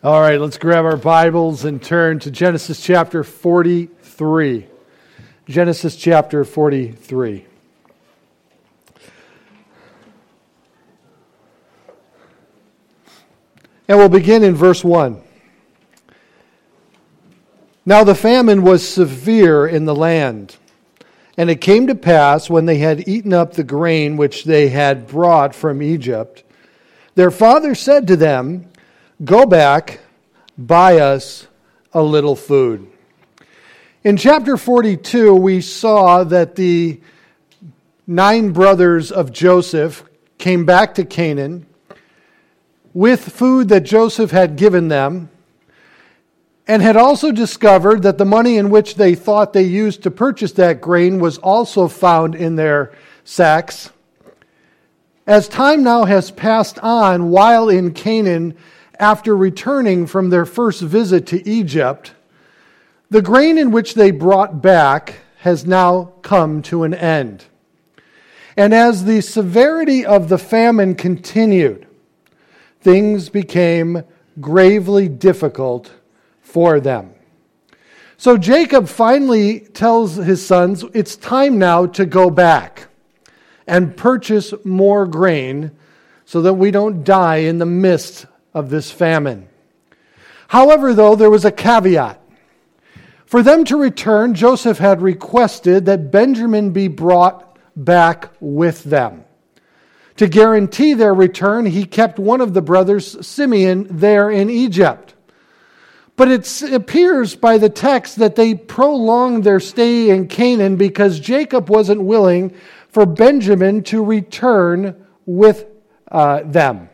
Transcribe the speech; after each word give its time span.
All 0.00 0.20
right, 0.20 0.40
let's 0.40 0.58
grab 0.58 0.84
our 0.84 0.96
Bibles 0.96 1.64
and 1.64 1.82
turn 1.82 2.20
to 2.20 2.30
Genesis 2.30 2.80
chapter 2.80 3.24
43. 3.24 4.64
Genesis 5.48 5.96
chapter 5.96 6.44
43. 6.44 7.44
And 13.88 13.98
we'll 13.98 14.08
begin 14.08 14.44
in 14.44 14.54
verse 14.54 14.84
1. 14.84 15.20
Now 17.84 18.04
the 18.04 18.14
famine 18.14 18.62
was 18.62 18.88
severe 18.88 19.66
in 19.66 19.84
the 19.84 19.96
land. 19.96 20.54
And 21.36 21.50
it 21.50 21.60
came 21.60 21.88
to 21.88 21.96
pass 21.96 22.48
when 22.48 22.66
they 22.66 22.78
had 22.78 23.08
eaten 23.08 23.32
up 23.32 23.54
the 23.54 23.64
grain 23.64 24.16
which 24.16 24.44
they 24.44 24.68
had 24.68 25.08
brought 25.08 25.56
from 25.56 25.82
Egypt, 25.82 26.44
their 27.16 27.32
father 27.32 27.74
said 27.74 28.06
to 28.06 28.14
them, 28.14 28.70
Go 29.24 29.46
back, 29.46 29.98
buy 30.56 31.00
us 31.00 31.48
a 31.92 32.00
little 32.00 32.36
food. 32.36 32.88
In 34.04 34.16
chapter 34.16 34.56
42, 34.56 35.34
we 35.34 35.60
saw 35.60 36.22
that 36.22 36.54
the 36.54 37.00
nine 38.06 38.52
brothers 38.52 39.10
of 39.10 39.32
Joseph 39.32 40.04
came 40.38 40.64
back 40.64 40.94
to 40.94 41.04
Canaan 41.04 41.66
with 42.94 43.32
food 43.32 43.68
that 43.70 43.80
Joseph 43.80 44.30
had 44.30 44.54
given 44.54 44.86
them 44.86 45.30
and 46.68 46.80
had 46.80 46.96
also 46.96 47.32
discovered 47.32 48.04
that 48.04 48.18
the 48.18 48.24
money 48.24 48.56
in 48.56 48.70
which 48.70 48.94
they 48.94 49.16
thought 49.16 49.52
they 49.52 49.62
used 49.64 50.04
to 50.04 50.12
purchase 50.12 50.52
that 50.52 50.80
grain 50.80 51.18
was 51.18 51.38
also 51.38 51.88
found 51.88 52.36
in 52.36 52.54
their 52.54 52.92
sacks. 53.24 53.90
As 55.26 55.48
time 55.48 55.82
now 55.82 56.04
has 56.04 56.30
passed 56.30 56.78
on 56.78 57.30
while 57.30 57.68
in 57.68 57.92
Canaan, 57.92 58.56
after 58.98 59.36
returning 59.36 60.06
from 60.06 60.30
their 60.30 60.44
first 60.44 60.82
visit 60.82 61.26
to 61.28 61.48
Egypt, 61.48 62.14
the 63.10 63.22
grain 63.22 63.58
in 63.58 63.70
which 63.70 63.94
they 63.94 64.10
brought 64.10 64.60
back 64.60 65.20
has 65.38 65.64
now 65.64 66.12
come 66.22 66.62
to 66.62 66.82
an 66.82 66.92
end. 66.94 67.44
And 68.56 68.74
as 68.74 69.04
the 69.04 69.20
severity 69.20 70.04
of 70.04 70.28
the 70.28 70.38
famine 70.38 70.94
continued, 70.96 71.86
things 72.80 73.28
became 73.28 74.02
gravely 74.40 75.08
difficult 75.08 75.92
for 76.40 76.80
them. 76.80 77.14
So 78.16 78.36
Jacob 78.36 78.88
finally 78.88 79.60
tells 79.60 80.16
his 80.16 80.44
sons, 80.44 80.84
It's 80.92 81.14
time 81.14 81.58
now 81.58 81.86
to 81.86 82.04
go 82.04 82.30
back 82.30 82.88
and 83.68 83.96
purchase 83.96 84.52
more 84.64 85.06
grain 85.06 85.70
so 86.24 86.42
that 86.42 86.54
we 86.54 86.72
don't 86.72 87.04
die 87.04 87.36
in 87.36 87.58
the 87.58 87.66
midst 87.66 88.26
of 88.54 88.70
this 88.70 88.90
famine. 88.90 89.48
However, 90.48 90.94
though, 90.94 91.14
there 91.14 91.30
was 91.30 91.44
a 91.44 91.52
caveat. 91.52 92.20
For 93.26 93.42
them 93.42 93.64
to 93.66 93.76
return, 93.76 94.34
Joseph 94.34 94.78
had 94.78 95.02
requested 95.02 95.84
that 95.84 96.10
Benjamin 96.10 96.70
be 96.70 96.88
brought 96.88 97.58
back 97.76 98.32
with 98.40 98.84
them. 98.84 99.24
To 100.16 100.26
guarantee 100.26 100.94
their 100.94 101.14
return, 101.14 101.66
he 101.66 101.84
kept 101.84 102.18
one 102.18 102.40
of 102.40 102.54
the 102.54 102.62
brothers, 102.62 103.24
Simeon, 103.24 103.86
there 103.90 104.30
in 104.30 104.50
Egypt. 104.50 105.14
But 106.16 106.28
it 106.28 106.62
appears 106.72 107.36
by 107.36 107.58
the 107.58 107.68
text 107.68 108.16
that 108.16 108.34
they 108.34 108.54
prolonged 108.54 109.44
their 109.44 109.60
stay 109.60 110.10
in 110.10 110.26
Canaan 110.26 110.74
because 110.74 111.20
Jacob 111.20 111.70
wasn't 111.70 112.02
willing 112.02 112.52
for 112.88 113.06
Benjamin 113.06 113.84
to 113.84 114.02
return 114.02 115.06
with 115.26 115.66
uh, 116.10 116.42
them. 116.44 116.88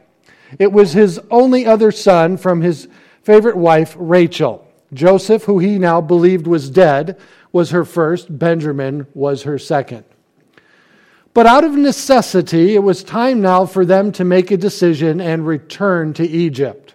It 0.58 0.72
was 0.72 0.92
his 0.92 1.20
only 1.30 1.66
other 1.66 1.90
son 1.90 2.36
from 2.36 2.60
his 2.60 2.88
favorite 3.22 3.56
wife, 3.56 3.96
Rachel. 3.98 4.66
Joseph, 4.92 5.44
who 5.44 5.58
he 5.58 5.78
now 5.78 6.00
believed 6.00 6.46
was 6.46 6.70
dead, 6.70 7.18
was 7.52 7.70
her 7.70 7.84
first, 7.84 8.38
Benjamin 8.38 9.06
was 9.14 9.42
her 9.42 9.58
second. 9.58 10.04
But 11.32 11.46
out 11.46 11.64
of 11.64 11.72
necessity, 11.72 12.76
it 12.76 12.82
was 12.82 13.02
time 13.02 13.40
now 13.40 13.66
for 13.66 13.84
them 13.84 14.12
to 14.12 14.24
make 14.24 14.50
a 14.50 14.56
decision 14.56 15.20
and 15.20 15.46
return 15.46 16.12
to 16.14 16.24
Egypt, 16.26 16.94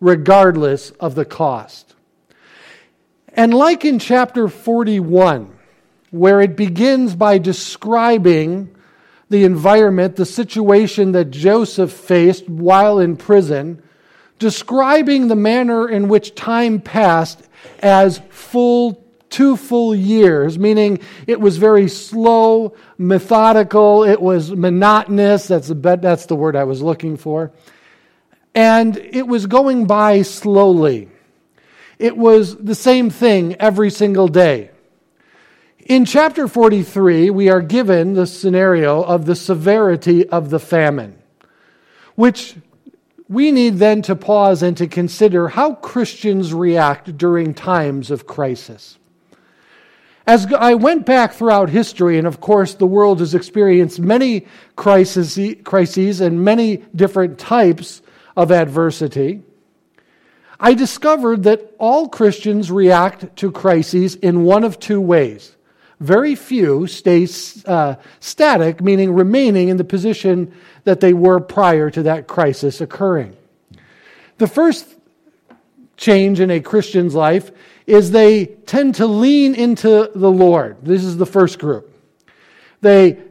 regardless 0.00 0.90
of 0.92 1.14
the 1.14 1.26
cost. 1.26 1.94
And 3.34 3.52
like 3.52 3.84
in 3.84 3.98
chapter 3.98 4.48
41, 4.48 5.54
where 6.10 6.40
it 6.40 6.56
begins 6.56 7.14
by 7.14 7.36
describing 7.36 8.74
the 9.28 9.44
environment, 9.44 10.16
the 10.16 10.26
situation 10.26 11.12
that 11.12 11.30
Joseph 11.30 11.92
faced 11.92 12.48
while 12.48 12.98
in 12.98 13.16
prison, 13.16 13.82
describing 14.38 15.28
the 15.28 15.36
manner 15.36 15.88
in 15.88 16.08
which 16.08 16.34
time 16.34 16.80
passed 16.80 17.48
as 17.80 18.20
full 18.30 19.02
two 19.28 19.56
full 19.56 19.94
years, 19.94 20.58
meaning 20.58 20.98
it 21.26 21.40
was 21.40 21.56
very 21.56 21.88
slow, 21.88 22.74
methodical, 22.96 24.04
it 24.04 24.20
was 24.20 24.52
monotonous. 24.52 25.48
That's 25.48 25.68
the, 25.68 25.74
that's 26.00 26.26
the 26.26 26.36
word 26.36 26.56
I 26.56 26.64
was 26.64 26.80
looking 26.80 27.16
for. 27.16 27.52
And 28.54 28.96
it 28.96 29.26
was 29.26 29.46
going 29.46 29.86
by 29.86 30.22
slowly. 30.22 31.08
It 31.98 32.16
was 32.16 32.56
the 32.56 32.74
same 32.74 33.10
thing 33.10 33.56
every 33.56 33.90
single 33.90 34.28
day. 34.28 34.70
In 35.86 36.04
chapter 36.04 36.48
43, 36.48 37.30
we 37.30 37.48
are 37.48 37.60
given 37.60 38.14
the 38.14 38.26
scenario 38.26 39.04
of 39.04 39.24
the 39.24 39.36
severity 39.36 40.28
of 40.28 40.50
the 40.50 40.58
famine, 40.58 41.16
which 42.16 42.56
we 43.28 43.52
need 43.52 43.76
then 43.76 44.02
to 44.02 44.16
pause 44.16 44.64
and 44.64 44.76
to 44.78 44.88
consider 44.88 45.46
how 45.46 45.74
Christians 45.74 46.52
react 46.52 47.16
during 47.16 47.54
times 47.54 48.10
of 48.10 48.26
crisis. 48.26 48.98
As 50.26 50.52
I 50.52 50.74
went 50.74 51.06
back 51.06 51.34
throughout 51.34 51.70
history, 51.70 52.18
and 52.18 52.26
of 52.26 52.40
course, 52.40 52.74
the 52.74 52.84
world 52.84 53.20
has 53.20 53.32
experienced 53.32 54.00
many 54.00 54.44
crises, 54.74 55.38
crises 55.62 56.20
and 56.20 56.44
many 56.44 56.78
different 56.96 57.38
types 57.38 58.02
of 58.36 58.50
adversity, 58.50 59.40
I 60.58 60.74
discovered 60.74 61.44
that 61.44 61.76
all 61.78 62.08
Christians 62.08 62.72
react 62.72 63.36
to 63.36 63.52
crises 63.52 64.16
in 64.16 64.42
one 64.42 64.64
of 64.64 64.80
two 64.80 65.00
ways 65.00 65.55
very 66.00 66.34
few 66.34 66.86
stay 66.86 67.26
uh, 67.64 67.96
static, 68.20 68.80
meaning 68.80 69.14
remaining 69.14 69.68
in 69.68 69.76
the 69.76 69.84
position 69.84 70.52
that 70.84 71.00
they 71.00 71.12
were 71.12 71.40
prior 71.40 71.90
to 71.90 72.02
that 72.04 72.26
crisis 72.26 72.80
occurring. 72.80 73.36
The 74.38 74.46
first 74.46 74.86
change 75.96 76.40
in 76.40 76.50
a 76.50 76.60
Christian's 76.60 77.14
life 77.14 77.50
is 77.86 78.10
they 78.10 78.46
tend 78.46 78.96
to 78.96 79.06
lean 79.06 79.54
into 79.54 80.10
the 80.14 80.30
Lord. 80.30 80.76
This 80.82 81.04
is 81.04 81.16
the 81.16 81.26
first 81.26 81.58
group. 81.58 81.92
They 82.82 83.22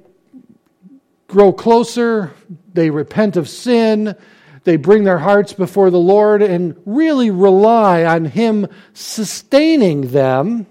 grow 1.27 1.53
closer, 1.53 2.33
they 2.73 2.89
repent 2.89 3.37
of 3.37 3.47
sin, 3.47 4.15
they 4.63 4.77
bring 4.77 5.03
their 5.03 5.19
hearts 5.19 5.53
before 5.53 5.91
the 5.91 5.99
Lord 5.99 6.41
and 6.41 6.75
really 6.85 7.29
rely 7.29 8.03
on 8.03 8.25
Him 8.25 8.67
sustaining 8.93 10.09
them 10.09 10.65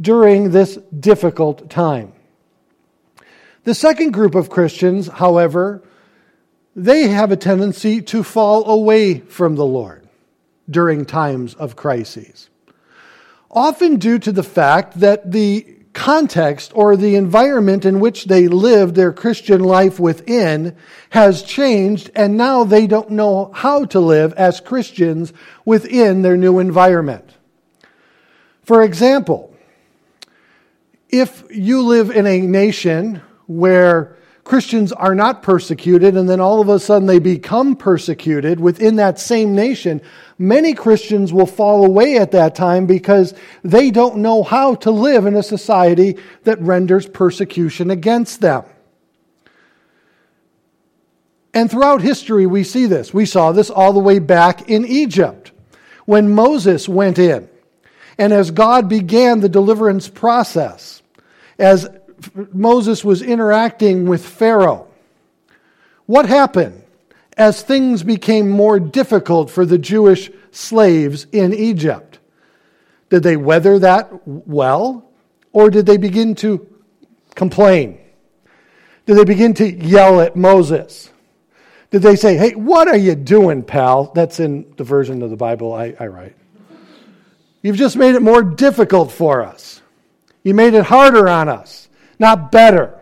during 0.00 0.50
this 0.50 0.76
difficult 0.98 1.68
time. 1.68 2.12
The 3.64 3.74
second 3.74 4.12
group 4.12 4.34
of 4.34 4.48
Christians, 4.48 5.08
however, 5.08 5.82
they 6.74 7.08
have 7.08 7.30
a 7.30 7.36
tendency 7.36 8.00
to 8.02 8.22
fall 8.22 8.68
away 8.70 9.18
from 9.20 9.56
the 9.56 9.66
Lord 9.66 10.08
during 10.68 11.04
times 11.04 11.54
of 11.54 11.76
crises. 11.76 12.48
Often 13.50 13.96
due 13.96 14.18
to 14.20 14.32
the 14.32 14.44
fact 14.44 15.00
that 15.00 15.32
the 15.32 15.66
context 15.92 16.70
or 16.74 16.96
the 16.96 17.16
environment 17.16 17.84
in 17.84 17.98
which 17.98 18.26
they 18.26 18.46
live 18.46 18.94
their 18.94 19.12
Christian 19.12 19.62
life 19.62 19.98
within 19.98 20.76
has 21.10 21.42
changed, 21.42 22.10
and 22.14 22.36
now 22.36 22.62
they 22.62 22.86
don't 22.86 23.10
know 23.10 23.50
how 23.52 23.84
to 23.86 23.98
live 23.98 24.32
as 24.34 24.60
Christians 24.60 25.32
within 25.64 26.22
their 26.22 26.36
new 26.36 26.60
environment. 26.60 27.34
For 28.62 28.82
example, 28.84 29.49
if 31.12 31.44
you 31.50 31.82
live 31.82 32.10
in 32.10 32.26
a 32.26 32.40
nation 32.40 33.20
where 33.46 34.16
Christians 34.44 34.92
are 34.92 35.14
not 35.14 35.42
persecuted 35.42 36.16
and 36.16 36.28
then 36.28 36.40
all 36.40 36.60
of 36.60 36.68
a 36.68 36.78
sudden 36.78 37.06
they 37.06 37.18
become 37.18 37.76
persecuted 37.76 38.58
within 38.58 38.96
that 38.96 39.18
same 39.18 39.54
nation, 39.54 40.00
many 40.38 40.74
Christians 40.74 41.32
will 41.32 41.46
fall 41.46 41.84
away 41.84 42.16
at 42.16 42.32
that 42.32 42.54
time 42.54 42.86
because 42.86 43.34
they 43.62 43.90
don't 43.90 44.16
know 44.18 44.42
how 44.42 44.74
to 44.76 44.90
live 44.90 45.26
in 45.26 45.36
a 45.36 45.42
society 45.42 46.16
that 46.44 46.60
renders 46.60 47.06
persecution 47.06 47.90
against 47.90 48.40
them. 48.40 48.64
And 51.52 51.70
throughout 51.70 52.00
history, 52.00 52.46
we 52.46 52.64
see 52.64 52.86
this. 52.86 53.12
We 53.12 53.26
saw 53.26 53.52
this 53.52 53.70
all 53.70 53.92
the 53.92 53.98
way 53.98 54.20
back 54.20 54.68
in 54.68 54.86
Egypt 54.86 55.50
when 56.06 56.30
Moses 56.30 56.88
went 56.88 57.18
in. 57.18 57.48
And 58.18 58.32
as 58.32 58.50
God 58.50 58.88
began 58.88 59.40
the 59.40 59.48
deliverance 59.48 60.08
process, 60.08 60.99
as 61.60 61.88
Moses 62.52 63.04
was 63.04 63.22
interacting 63.22 64.06
with 64.06 64.24
Pharaoh. 64.24 64.88
What 66.06 66.26
happened 66.26 66.82
as 67.36 67.62
things 67.62 68.02
became 68.02 68.48
more 68.48 68.80
difficult 68.80 69.50
for 69.50 69.64
the 69.64 69.78
Jewish 69.78 70.30
slaves 70.50 71.26
in 71.32 71.54
Egypt? 71.54 72.18
Did 73.10 73.22
they 73.22 73.36
weather 73.36 73.78
that 73.78 74.26
well? 74.26 75.08
Or 75.52 75.70
did 75.70 75.86
they 75.86 75.96
begin 75.96 76.34
to 76.36 76.66
complain? 77.34 78.00
Did 79.06 79.16
they 79.16 79.24
begin 79.24 79.54
to 79.54 79.68
yell 79.68 80.20
at 80.20 80.36
Moses? 80.36 81.10
Did 81.90 82.02
they 82.02 82.14
say, 82.14 82.36
hey, 82.36 82.54
what 82.54 82.86
are 82.86 82.96
you 82.96 83.16
doing, 83.16 83.64
pal? 83.64 84.12
That's 84.14 84.38
in 84.38 84.72
the 84.76 84.84
version 84.84 85.22
of 85.22 85.30
the 85.30 85.36
Bible 85.36 85.72
I, 85.72 85.94
I 85.98 86.06
write. 86.06 86.36
You've 87.62 87.76
just 87.76 87.96
made 87.96 88.14
it 88.14 88.22
more 88.22 88.42
difficult 88.42 89.10
for 89.10 89.42
us. 89.42 89.79
You 90.42 90.54
made 90.54 90.74
it 90.74 90.84
harder 90.84 91.28
on 91.28 91.48
us, 91.48 91.88
not 92.18 92.50
better. 92.50 92.98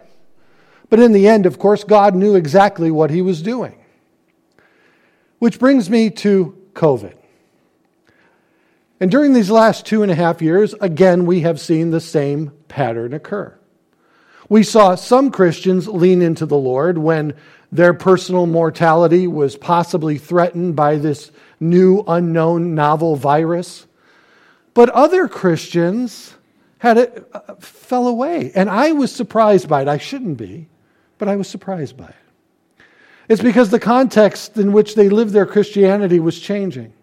But 0.90 1.00
in 1.00 1.12
the 1.12 1.28
end, 1.28 1.46
of 1.46 1.58
course, 1.58 1.84
God 1.84 2.14
knew 2.14 2.34
exactly 2.34 2.90
what 2.90 3.10
he 3.10 3.22
was 3.22 3.42
doing. 3.42 3.78
Which 5.38 5.58
brings 5.58 5.88
me 5.88 6.10
to 6.10 6.56
COVID. 6.72 7.14
And 9.00 9.10
during 9.10 9.32
these 9.32 9.50
last 9.50 9.86
two 9.86 10.02
and 10.02 10.10
a 10.10 10.16
half 10.16 10.42
years, 10.42 10.74
again, 10.80 11.26
we 11.26 11.40
have 11.42 11.60
seen 11.60 11.90
the 11.90 12.00
same 12.00 12.52
pattern 12.66 13.12
occur. 13.12 13.56
We 14.48 14.62
saw 14.62 14.94
some 14.94 15.30
Christians 15.30 15.86
lean 15.86 16.22
into 16.22 16.46
the 16.46 16.56
Lord 16.56 16.98
when 16.98 17.34
their 17.70 17.92
personal 17.92 18.46
mortality 18.46 19.26
was 19.26 19.56
possibly 19.56 20.16
threatened 20.18 20.74
by 20.74 20.96
this 20.96 21.30
new 21.60 22.02
unknown 22.08 22.74
novel 22.74 23.14
virus. 23.14 23.86
But 24.72 24.88
other 24.90 25.28
Christians 25.28 26.34
had 26.78 26.98
it 26.98 27.28
uh, 27.32 27.54
fell 27.56 28.06
away, 28.06 28.52
and 28.54 28.70
I 28.70 28.92
was 28.92 29.12
surprised 29.12 29.68
by 29.68 29.82
it. 29.82 29.88
I 29.88 29.98
shouldn't 29.98 30.38
be, 30.38 30.68
but 31.18 31.28
I 31.28 31.36
was 31.36 31.48
surprised 31.48 31.96
by 31.96 32.06
it. 32.06 32.84
It's 33.28 33.42
because 33.42 33.70
the 33.70 33.80
context 33.80 34.56
in 34.56 34.72
which 34.72 34.94
they 34.94 35.08
lived 35.08 35.32
their 35.32 35.46
Christianity 35.46 36.18
was 36.18 36.40
changing. 36.40 36.94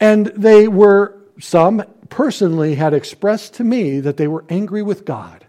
And 0.00 0.26
they 0.26 0.66
were, 0.66 1.16
some 1.38 1.84
personally 2.08 2.74
had 2.74 2.92
expressed 2.92 3.54
to 3.54 3.64
me 3.64 4.00
that 4.00 4.16
they 4.16 4.26
were 4.26 4.44
angry 4.48 4.82
with 4.82 5.04
God 5.04 5.46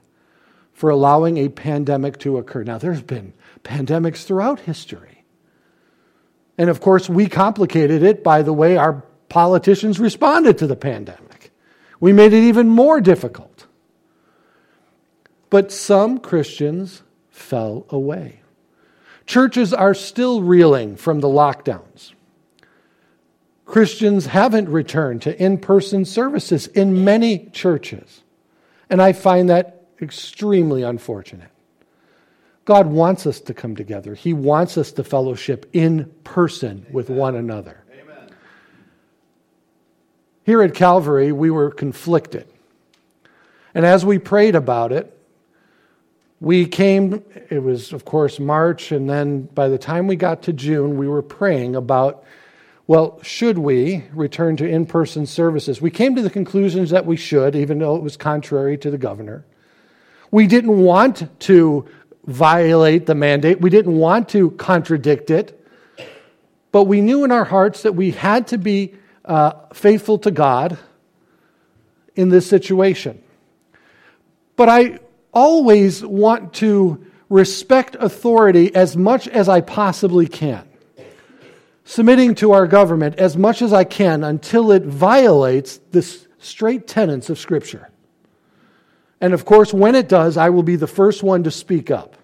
for 0.74 0.90
allowing 0.90 1.38
a 1.38 1.50
pandemic 1.50 2.20
to 2.20 2.38
occur. 2.38 2.64
Now, 2.64 2.78
there's 2.78 3.02
been 3.02 3.34
pandemics 3.64 4.24
throughout 4.24 4.60
history. 4.60 5.24
And 6.58 6.70
of 6.70 6.82
course, 6.82 7.10
we 7.10 7.28
complicated 7.28 8.04
it 8.04 8.24
by 8.24 8.42
the 8.44 8.54
way 8.54 8.78
our 8.78 9.04
politicians 9.30 10.00
responded 10.00 10.58
to 10.60 10.68
the 10.68 10.76
pandemic. 10.76 11.31
We 12.02 12.12
made 12.12 12.34
it 12.34 12.44
even 12.44 12.68
more 12.68 13.00
difficult. 13.00 13.68
But 15.50 15.72
some 15.72 16.18
Christians 16.18 17.04
fell 17.30 17.86
away. 17.90 18.42
Churches 19.26 19.74
are 19.74 19.94
still 19.94 20.42
reeling 20.42 20.98
from 20.98 21.22
the 21.22 21.28
lockdowns. 21.28 22.12
Christians 23.66 24.26
haven't 24.26 24.68
returned 24.68 25.22
to 25.22 25.42
in 25.42 25.58
person 25.58 26.04
services 26.04 26.68
in 26.68 27.06
many 27.06 27.46
churches. 27.54 28.24
And 28.90 29.02
I 29.02 29.14
find 29.14 29.50
that 29.50 29.86
extremely 30.02 30.84
unfortunate. 30.84 31.52
God 32.66 32.88
wants 32.88 33.26
us 33.26 33.40
to 33.42 33.54
come 33.54 33.76
together, 33.76 34.16
He 34.16 34.34
wants 34.34 34.78
us 34.78 34.92
to 34.94 35.04
fellowship 35.04 35.70
in 35.74 36.12
person 36.24 36.86
with 36.92 37.10
one 37.10 37.36
another. 37.36 37.81
Here 40.44 40.62
at 40.62 40.74
Calvary, 40.74 41.32
we 41.32 41.50
were 41.50 41.72
conflicted. 41.72 42.48
And 43.74 43.86
as 43.86 44.06
we 44.06 44.20
prayed 44.20 44.56
about 44.56 44.92
it, 44.92 45.18
we 46.40 46.66
came, 46.66 47.24
it 47.50 47.62
was, 47.62 47.94
of 47.94 48.04
course, 48.04 48.40
March, 48.40 48.92
and 48.92 49.10
then 49.10 49.44
by 49.44 49.70
the 49.70 49.78
time 49.78 50.08
we 50.08 50.16
got 50.16 50.44
to 50.44 50.54
June, 50.54 50.98
we 50.98 51.08
were 51.08 51.22
praying 51.22 51.76
about 51.76 52.26
well, 52.88 53.20
should 53.22 53.58
we 53.58 54.04
return 54.14 54.58
to 54.58 54.68
in 54.68 54.86
person 54.86 55.26
services? 55.26 55.80
We 55.80 55.92
came 55.92 56.14
to 56.18 56.22
the 56.22 56.30
conclusions 56.30 56.90
that 56.90 57.06
we 57.06 57.16
should, 57.16 57.56
even 57.56 57.80
though 57.80 57.96
it 57.96 58.02
was 58.02 58.18
contrary 58.18 58.78
to 58.80 58.92
the 58.92 58.98
governor. 58.98 59.46
We 60.30 60.46
didn't 60.46 60.78
want 60.78 61.40
to 61.42 61.88
violate 62.26 63.06
the 63.06 63.16
mandate, 63.16 63.62
we 63.62 63.70
didn't 63.70 63.96
want 63.96 64.28
to 64.30 64.52
contradict 64.52 65.30
it, 65.30 65.66
but 66.74 66.84
we 66.84 67.00
knew 67.00 67.24
in 67.24 67.32
our 67.32 67.46
hearts 67.46 67.84
that 67.84 67.94
we 67.94 68.12
had 68.12 68.48
to 68.48 68.58
be 68.58 68.94
uh, 69.26 69.54
faithful 69.74 70.18
to 70.20 70.32
God 70.32 70.78
in 72.16 72.30
this 72.30 72.48
situation. 72.48 73.22
But 74.56 74.70
I 74.70 75.00
always 75.34 76.04
want 76.04 76.54
to 76.56 77.06
respect 77.30 77.96
authority 78.00 78.76
as 78.76 78.98
much 78.98 79.28
as 79.28 79.48
I 79.48 79.62
possibly 79.62 80.28
can 80.28 80.68
submitting 81.92 82.36
to 82.36 82.54
our 82.54 82.68
government 82.68 83.16
as 83.16 83.36
much 83.36 83.62
as 83.62 83.74
I 83.74 83.84
can 83.84 84.24
until 84.24 84.72
it 84.72 84.84
violates 84.84 85.80
the 85.92 86.02
straight 86.40 86.88
tenets 86.88 87.30
of 87.30 87.38
Scripture. 87.38 87.90
And 89.20 89.34
of 89.34 89.44
course, 89.44 89.74
when 89.74 89.96
it 89.96 90.08
does, 90.08 90.38
I 90.38 90.52
will 90.52 90.64
be 90.64 90.78
the 90.78 90.88
first 90.88 91.22
one 91.22 91.44
to 91.44 91.52
speak 91.52 91.92
up. 91.92 92.16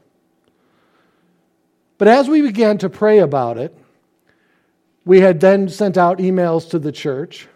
But 1.97 2.07
as 2.07 2.29
we 2.29 2.41
began 2.41 2.77
to 2.79 2.89
pray 2.89 3.19
about 3.19 3.57
it, 3.57 3.77
we 5.07 5.21
had 5.21 5.39
then 5.39 5.69
sent 5.69 5.97
out 5.97 6.19
emails 6.19 6.69
to 6.71 6.79
the 6.79 6.91
church 6.91 7.47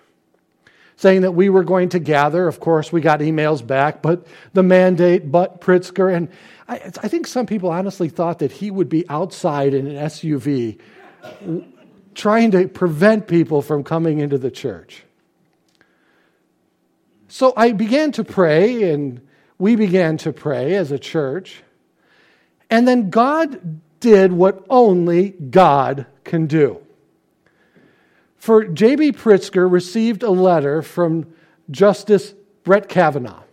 saying 0.96 1.22
that 1.22 1.32
we 1.32 1.50
were 1.50 1.64
going 1.64 1.90
to 1.90 2.00
gather. 2.00 2.48
Of 2.48 2.60
course, 2.60 2.94
we 2.94 3.02
got 3.02 3.22
emails 3.22 3.66
back, 3.66 4.04
but 4.04 4.28
the 4.54 4.62
mandate, 4.62 5.32
but 5.32 5.60
Pritzker. 5.60 6.16
And 6.16 6.30
I, 6.70 6.76
I 6.76 7.08
think 7.08 7.26
some 7.26 7.48
people 7.48 7.72
honestly 7.72 8.08
thought 8.08 8.40
that 8.40 8.52
he 8.52 8.70
would 8.70 8.88
be 8.88 9.10
outside 9.10 9.74
in 9.74 9.88
an 9.88 9.96
SUV 9.96 10.80
trying 12.14 12.52
to 12.52 12.68
prevent 12.68 13.28
people 13.28 13.62
from 13.62 13.84
coming 13.84 14.20
into 14.20 14.38
the 14.38 14.52
church. 14.52 15.04
So 17.28 17.54
I 17.58 17.72
began 17.72 18.12
to 18.14 18.24
pray, 18.24 18.92
and 18.92 19.22
we 19.58 19.76
began 19.76 20.18
to 20.18 20.32
pray 20.32 20.76
as 20.76 20.92
a 20.92 21.00
church. 21.00 21.64
And 22.70 22.88
then 22.88 23.10
God 23.10 23.82
did 24.00 24.34
what 24.34 24.66
only 24.70 25.30
God 25.30 26.06
can 26.24 26.46
do. 26.46 26.80
For 28.42 28.64
J.B. 28.66 29.12
Pritzker 29.12 29.72
received 29.72 30.24
a 30.24 30.32
letter 30.32 30.82
from 30.82 31.32
Justice 31.70 32.34
Brett 32.64 32.90
Kavanaugh 32.90 33.44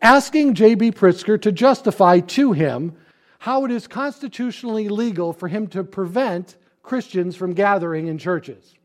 asking 0.00 0.54
J.B. 0.54 0.92
Pritzker 0.92 1.42
to 1.42 1.50
justify 1.50 2.20
to 2.20 2.52
him 2.52 2.94
how 3.40 3.64
it 3.64 3.72
is 3.72 3.88
constitutionally 3.88 4.88
legal 4.88 5.32
for 5.32 5.48
him 5.48 5.66
to 5.66 5.82
prevent 5.82 6.56
Christians 6.84 7.34
from 7.34 7.52
gathering 7.52 8.06
in 8.06 8.16
churches. 8.16 8.76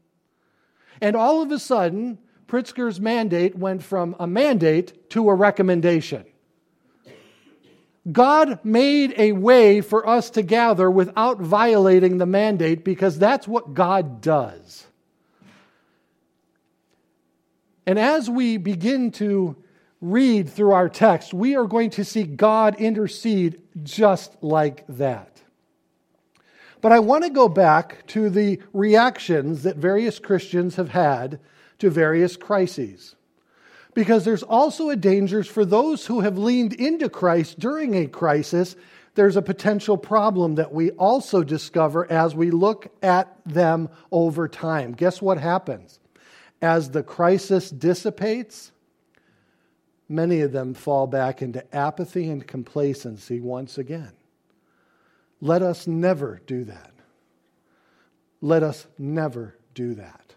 And 0.99 1.15
all 1.15 1.43
of 1.43 1.51
a 1.51 1.59
sudden, 1.59 2.17
Pritzker's 2.47 2.99
mandate 2.99 3.55
went 3.55 3.83
from 3.83 4.15
a 4.19 4.25
mandate 4.25 5.11
to 5.11 5.29
a 5.29 5.35
recommendation. 5.35 6.25
God 8.11 8.59
made 8.65 9.13
a 9.17 9.33
way 9.33 9.81
for 9.81 10.09
us 10.09 10.31
to 10.31 10.41
gather 10.41 10.89
without 10.89 11.39
violating 11.39 12.17
the 12.17 12.25
mandate 12.25 12.83
because 12.83 13.19
that's 13.19 13.47
what 13.47 13.75
God 13.75 14.19
does. 14.19 14.87
And 17.85 17.99
as 17.99 18.29
we 18.29 18.57
begin 18.57 19.11
to 19.11 19.55
read 20.01 20.49
through 20.49 20.73
our 20.73 20.89
text, 20.89 21.33
we 21.33 21.55
are 21.55 21.65
going 21.65 21.89
to 21.91 22.05
see 22.05 22.23
God 22.23 22.75
intercede 22.79 23.61
just 23.83 24.35
like 24.41 24.85
that. 24.87 25.41
But 26.81 26.91
I 26.91 26.99
want 26.99 27.23
to 27.23 27.29
go 27.29 27.49
back 27.49 28.05
to 28.07 28.29
the 28.29 28.61
reactions 28.73 29.63
that 29.63 29.77
various 29.77 30.19
Christians 30.19 30.75
have 30.75 30.89
had 30.89 31.39
to 31.79 31.89
various 31.89 32.37
crises. 32.37 33.15
Because 33.93 34.25
there's 34.25 34.43
also 34.43 34.89
a 34.89 34.95
danger 34.95 35.43
for 35.43 35.65
those 35.65 36.05
who 36.05 36.19
have 36.19 36.37
leaned 36.37 36.73
into 36.73 37.09
Christ 37.09 37.59
during 37.59 37.95
a 37.95 38.07
crisis. 38.07 38.75
There's 39.15 39.37
a 39.37 39.41
potential 39.41 39.97
problem 39.97 40.55
that 40.55 40.73
we 40.73 40.91
also 40.91 41.43
discover 41.43 42.11
as 42.11 42.35
we 42.35 42.51
look 42.51 42.87
at 43.01 43.35
them 43.45 43.89
over 44.11 44.47
time. 44.47 44.91
Guess 44.91 45.21
what 45.21 45.39
happens? 45.39 45.99
As 46.65 46.89
the 46.89 47.03
crisis 47.03 47.69
dissipates, 47.69 48.71
many 50.09 50.41
of 50.41 50.51
them 50.51 50.73
fall 50.73 51.05
back 51.05 51.43
into 51.43 51.63
apathy 51.75 52.27
and 52.27 52.47
complacency 52.47 53.39
once 53.39 53.77
again. 53.77 54.13
Let 55.39 55.61
us 55.61 55.85
never 55.85 56.41
do 56.47 56.63
that. 56.63 56.91
Let 58.41 58.63
us 58.63 58.87
never 58.97 59.55
do 59.75 59.93
that. 59.93 60.33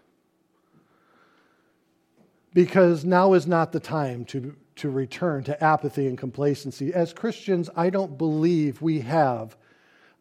Because 2.53 3.03
now 3.03 3.33
is 3.33 3.47
not 3.47 3.71
the 3.71 3.79
time 3.79 4.23
to, 4.25 4.55
to 4.75 4.91
return 4.91 5.43
to 5.45 5.63
apathy 5.63 6.05
and 6.05 6.15
complacency. 6.15 6.93
As 6.93 7.11
Christians, 7.11 7.71
I 7.75 7.89
don't 7.89 8.19
believe 8.19 8.83
we 8.83 8.99
have 8.99 9.57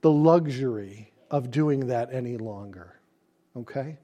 the 0.01 0.11
luxury 0.11 1.13
of 1.31 1.51
doing 1.51 1.89
that 1.89 2.15
any 2.15 2.39
longer. 2.39 2.95
Okay? 3.55 3.99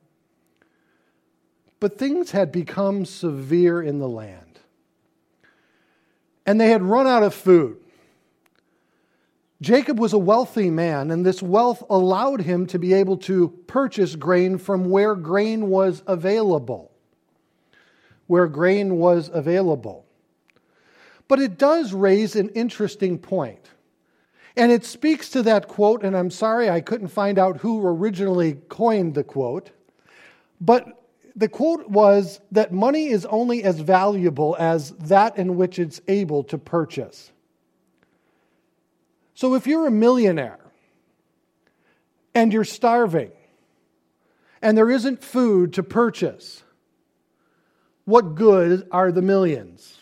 But 1.85 1.99
things 1.99 2.31
had 2.31 2.51
become 2.51 3.05
severe 3.05 3.83
in 3.83 3.99
the 3.99 4.09
land. 4.09 4.59
And 6.47 6.59
they 6.59 6.71
had 6.71 6.83
run 6.83 7.07
out 7.07 7.23
of 7.23 7.35
food. 7.35 7.77
Jacob 9.61 9.99
was 9.99 10.15
a 10.15 10.19
wealthy 10.19 10.71
man, 10.71 11.11
and 11.11 11.27
this 11.27 11.43
wealth 11.43 11.83
allowed 11.91 12.41
him 12.41 12.67
to 12.69 12.79
be 12.79 12.95
able 12.95 13.19
to 13.19 13.49
purchase 13.67 14.17
grain 14.17 14.57
from 14.57 14.89
where 14.89 15.15
grain 15.15 15.69
was 15.69 16.03
available. 16.07 16.91
Where 18.29 18.47
grain 18.47 18.97
was 18.97 19.29
available. 19.31 20.07
But 21.29 21.39
it 21.39 21.59
does 21.59 21.93
raise 21.93 22.35
an 22.35 22.49
interesting 22.55 23.19
point. 23.19 23.69
And 24.57 24.73
it 24.73 24.87
speaks 24.87 25.29
to 25.33 25.43
that 25.43 25.69
quote, 25.69 26.03
and 26.03 26.17
I'm 26.17 26.31
sorry 26.31 26.71
I 26.71 26.81
couldn't 26.81 27.09
find 27.09 27.39
out 27.39 27.59
who 27.59 27.87
originally 27.87 28.55
coined 28.71 29.15
the 29.15 29.23
quote, 29.23 29.71
but 30.63 31.04
the 31.37 31.49
quote 31.49 31.89
was 31.89 32.41
that 32.53 32.73
money 32.73 33.07
is 33.09 33.27
only 33.27 33.65
as 33.65 33.81
valuable 33.81 34.57
as 34.59 34.91
that 34.93 35.37
in 35.37 35.57
which 35.57 35.79
it's 35.79 36.01
able 36.07 36.45
to 36.45 36.59
purchase. 36.59 37.33
So 39.35 39.55
if 39.55 39.67
you're 39.67 39.89
a 39.89 39.91
millionaire 39.91 40.61
and 42.35 42.53
you're 42.53 42.65
starving 42.65 43.33
and 44.63 44.79
there 44.79 44.91
isn't 44.91 45.25
food 45.25 45.73
to 45.75 45.83
purchase, 45.83 46.63
what 48.05 48.37
good 48.37 48.87
are 48.93 49.11
the 49.11 49.23
millions? 49.23 49.99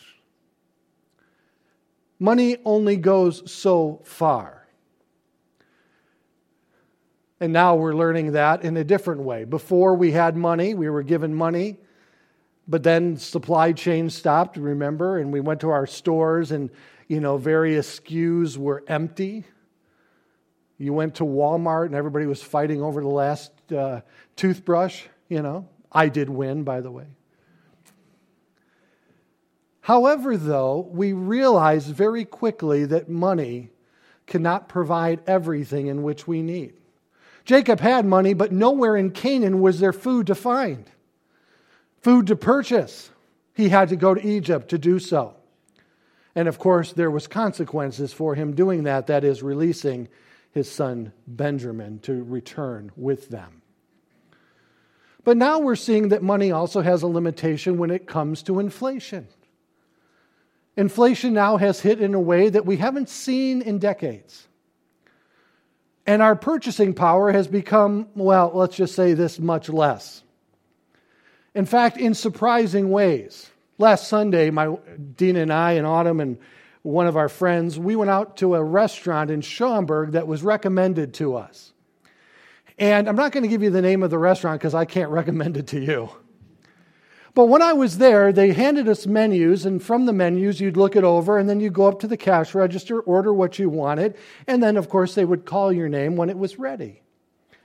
Money 2.19 2.57
only 2.63 2.95
goes 2.95 3.51
so 3.51 4.01
far. 4.03 4.62
And 7.43 7.51
now 7.51 7.75
we're 7.75 7.93
learning 7.93 8.31
that 8.31 8.63
in 8.63 8.77
a 8.77 8.85
different 8.85 9.19
way. 9.19 9.43
Before 9.43 9.95
we 9.95 10.13
had 10.13 10.37
money, 10.37 10.75
we 10.75 10.89
were 10.89 11.03
given 11.03 11.35
money, 11.35 11.75
but 12.69 12.83
then 12.83 13.17
supply 13.17 13.73
chain 13.73 14.09
stopped, 14.09 14.55
remember? 14.55 15.17
And 15.17 15.29
we 15.29 15.41
went 15.41 15.59
to 15.59 15.69
our 15.69 15.85
stores 15.85 16.53
and, 16.53 16.69
you 17.09 17.19
know, 17.19 17.35
various 17.35 17.99
SKUs 17.99 18.55
were 18.55 18.85
empty. 18.87 19.43
You 20.77 20.93
went 20.93 21.15
to 21.15 21.25
Walmart 21.25 21.87
and 21.87 21.95
everybody 21.95 22.27
was 22.27 22.41
fighting 22.41 22.81
over 22.81 23.01
the 23.01 23.09
last 23.09 23.51
uh, 23.73 23.99
toothbrush, 24.37 25.03
you 25.27 25.41
know. 25.41 25.67
I 25.91 26.07
did 26.07 26.29
win, 26.29 26.63
by 26.63 26.79
the 26.79 26.91
way. 26.91 27.07
However, 29.81 30.37
though, 30.37 30.87
we 30.89 31.11
realize 31.11 31.87
very 31.87 32.23
quickly 32.23 32.85
that 32.85 33.09
money 33.09 33.71
cannot 34.27 34.69
provide 34.69 35.19
everything 35.27 35.87
in 35.87 36.03
which 36.03 36.25
we 36.25 36.41
need. 36.41 36.75
Jacob 37.45 37.79
had 37.79 38.05
money, 38.05 38.33
but 38.33 38.51
nowhere 38.51 38.95
in 38.95 39.11
Canaan 39.11 39.59
was 39.61 39.79
there 39.79 39.93
food 39.93 40.27
to 40.27 40.35
find, 40.35 40.89
food 42.01 42.27
to 42.27 42.35
purchase. 42.35 43.09
He 43.53 43.69
had 43.69 43.89
to 43.89 43.95
go 43.95 44.13
to 44.13 44.25
Egypt 44.25 44.69
to 44.69 44.77
do 44.77 44.97
so. 44.97 45.35
And 46.35 46.47
of 46.47 46.57
course, 46.57 46.93
there 46.93 47.11
was 47.11 47.27
consequences 47.27 48.13
for 48.13 48.33
him 48.33 48.55
doing 48.55 48.83
that, 48.83 49.07
that 49.07 49.23
is, 49.23 49.43
releasing 49.43 50.07
his 50.51 50.71
son 50.71 51.11
Benjamin 51.27 51.99
to 51.99 52.23
return 52.23 52.91
with 52.95 53.29
them. 53.29 53.61
But 55.23 55.37
now 55.37 55.59
we're 55.59 55.75
seeing 55.75 56.09
that 56.09 56.23
money 56.23 56.51
also 56.51 56.81
has 56.81 57.01
a 57.01 57.07
limitation 57.07 57.77
when 57.77 57.91
it 57.91 58.07
comes 58.07 58.43
to 58.43 58.59
inflation. 58.59 59.27
Inflation 60.75 61.33
now 61.33 61.57
has 61.57 61.79
hit 61.79 62.01
in 62.01 62.13
a 62.13 62.19
way 62.19 62.49
that 62.49 62.65
we 62.65 62.77
haven't 62.77 63.09
seen 63.09 63.61
in 63.61 63.79
decades. 63.79 64.47
And 66.05 66.21
our 66.21 66.35
purchasing 66.35 66.93
power 66.93 67.31
has 67.31 67.47
become, 67.47 68.07
well, 68.15 68.51
let's 68.53 68.75
just 68.75 68.95
say 68.95 69.13
this 69.13 69.39
much 69.39 69.69
less. 69.69 70.23
In 71.55 71.65
fact, 71.65 71.97
in 71.97 72.13
surprising 72.13 72.89
ways. 72.89 73.49
Last 73.77 74.07
Sunday, 74.07 74.49
my 74.49 74.77
Dean 75.15 75.35
and 75.35 75.51
I 75.51 75.73
and 75.73 75.87
Autumn 75.87 76.19
and 76.19 76.37
one 76.81 77.07
of 77.07 77.15
our 77.15 77.29
friends, 77.29 77.79
we 77.79 77.95
went 77.95 78.11
out 78.11 78.37
to 78.37 78.55
a 78.55 78.63
restaurant 78.63 79.31
in 79.31 79.41
Schaumburg 79.41 80.11
that 80.11 80.27
was 80.27 80.43
recommended 80.43 81.13
to 81.15 81.35
us. 81.35 81.71
And 82.77 83.07
I'm 83.07 83.15
not 83.15 83.31
going 83.31 83.43
to 83.43 83.47
give 83.47 83.63
you 83.63 83.69
the 83.69 83.81
name 83.81 84.03
of 84.03 84.09
the 84.09 84.17
restaurant 84.17 84.59
because 84.59 84.75
I 84.75 84.85
can't 84.85 85.09
recommend 85.11 85.57
it 85.57 85.67
to 85.67 85.79
you. 85.79 86.09
But 87.35 87.45
when 87.45 87.63
I 87.63 87.73
was 87.73 87.97
there, 87.97 88.31
they 88.31 88.53
handed 88.53 88.87
us 88.87 89.07
menus, 89.07 89.65
and 89.65 89.81
from 89.81 90.05
the 90.05 90.13
menus, 90.13 90.61
you'd 90.61 90.77
look 90.77 90.95
it 90.95 91.03
over, 91.03 91.39
and 91.39 91.49
then 91.49 91.59
you 91.59 91.71
go 91.71 91.87
up 91.87 91.99
to 92.01 92.07
the 92.07 92.17
cash 92.17 92.53
register, 92.53 92.99
order 92.99 93.33
what 93.33 93.57
you 93.57 93.69
wanted, 93.69 94.15
and 94.45 94.61
then, 94.61 94.77
of 94.77 94.87
course, 94.87 95.15
they 95.15 95.25
would 95.25 95.45
call 95.45 95.73
your 95.73 95.89
name 95.89 96.15
when 96.15 96.29
it 96.29 96.37
was 96.37 96.59
ready. 96.59 97.01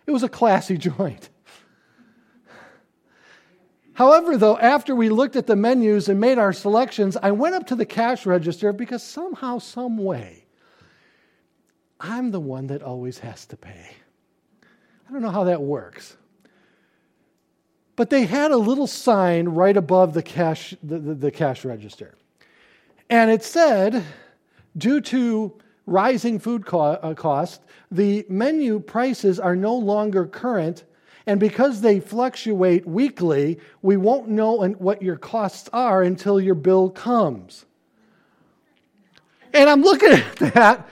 It 0.06 0.10
was 0.10 0.22
a 0.22 0.28
classy 0.28 0.78
joint. 0.78 1.28
However, 3.92 4.38
though, 4.38 4.56
after 4.56 4.94
we 4.94 5.10
looked 5.10 5.36
at 5.36 5.46
the 5.46 5.56
menus 5.56 6.08
and 6.08 6.20
made 6.20 6.38
our 6.38 6.52
selections, 6.52 7.16
I 7.16 7.32
went 7.32 7.56
up 7.56 7.66
to 7.66 7.74
the 7.74 7.84
cash 7.84 8.24
register 8.24 8.72
because 8.72 9.02
somehow, 9.02 9.58
some 9.58 9.98
way, 9.98 10.46
I'm 12.00 12.30
the 12.30 12.40
one 12.40 12.68
that 12.68 12.82
always 12.82 13.18
has 13.18 13.44
to 13.46 13.56
pay. 13.56 13.90
I 14.62 15.12
don't 15.12 15.20
know 15.20 15.30
how 15.30 15.44
that 15.44 15.60
works. 15.60 16.16
But 17.98 18.10
they 18.10 18.26
had 18.26 18.52
a 18.52 18.56
little 18.56 18.86
sign 18.86 19.48
right 19.48 19.76
above 19.76 20.14
the 20.14 20.22
cash, 20.22 20.72
the, 20.84 21.00
the, 21.00 21.14
the 21.14 21.30
cash 21.32 21.64
register. 21.64 22.14
And 23.10 23.28
it 23.28 23.42
said, 23.42 24.04
due 24.76 25.00
to 25.00 25.58
rising 25.84 26.38
food 26.38 26.64
co- 26.64 26.80
uh, 26.80 27.14
cost, 27.14 27.60
the 27.90 28.24
menu 28.28 28.78
prices 28.78 29.40
are 29.40 29.56
no 29.56 29.74
longer 29.74 30.26
current. 30.26 30.84
And 31.26 31.40
because 31.40 31.80
they 31.80 31.98
fluctuate 31.98 32.86
weekly, 32.86 33.58
we 33.82 33.96
won't 33.96 34.28
know 34.28 34.64
what 34.64 35.02
your 35.02 35.16
costs 35.16 35.68
are 35.72 36.00
until 36.00 36.40
your 36.40 36.54
bill 36.54 36.90
comes. 36.90 37.64
And 39.52 39.68
I'm 39.68 39.82
looking 39.82 40.12
at 40.12 40.36
that, 40.36 40.88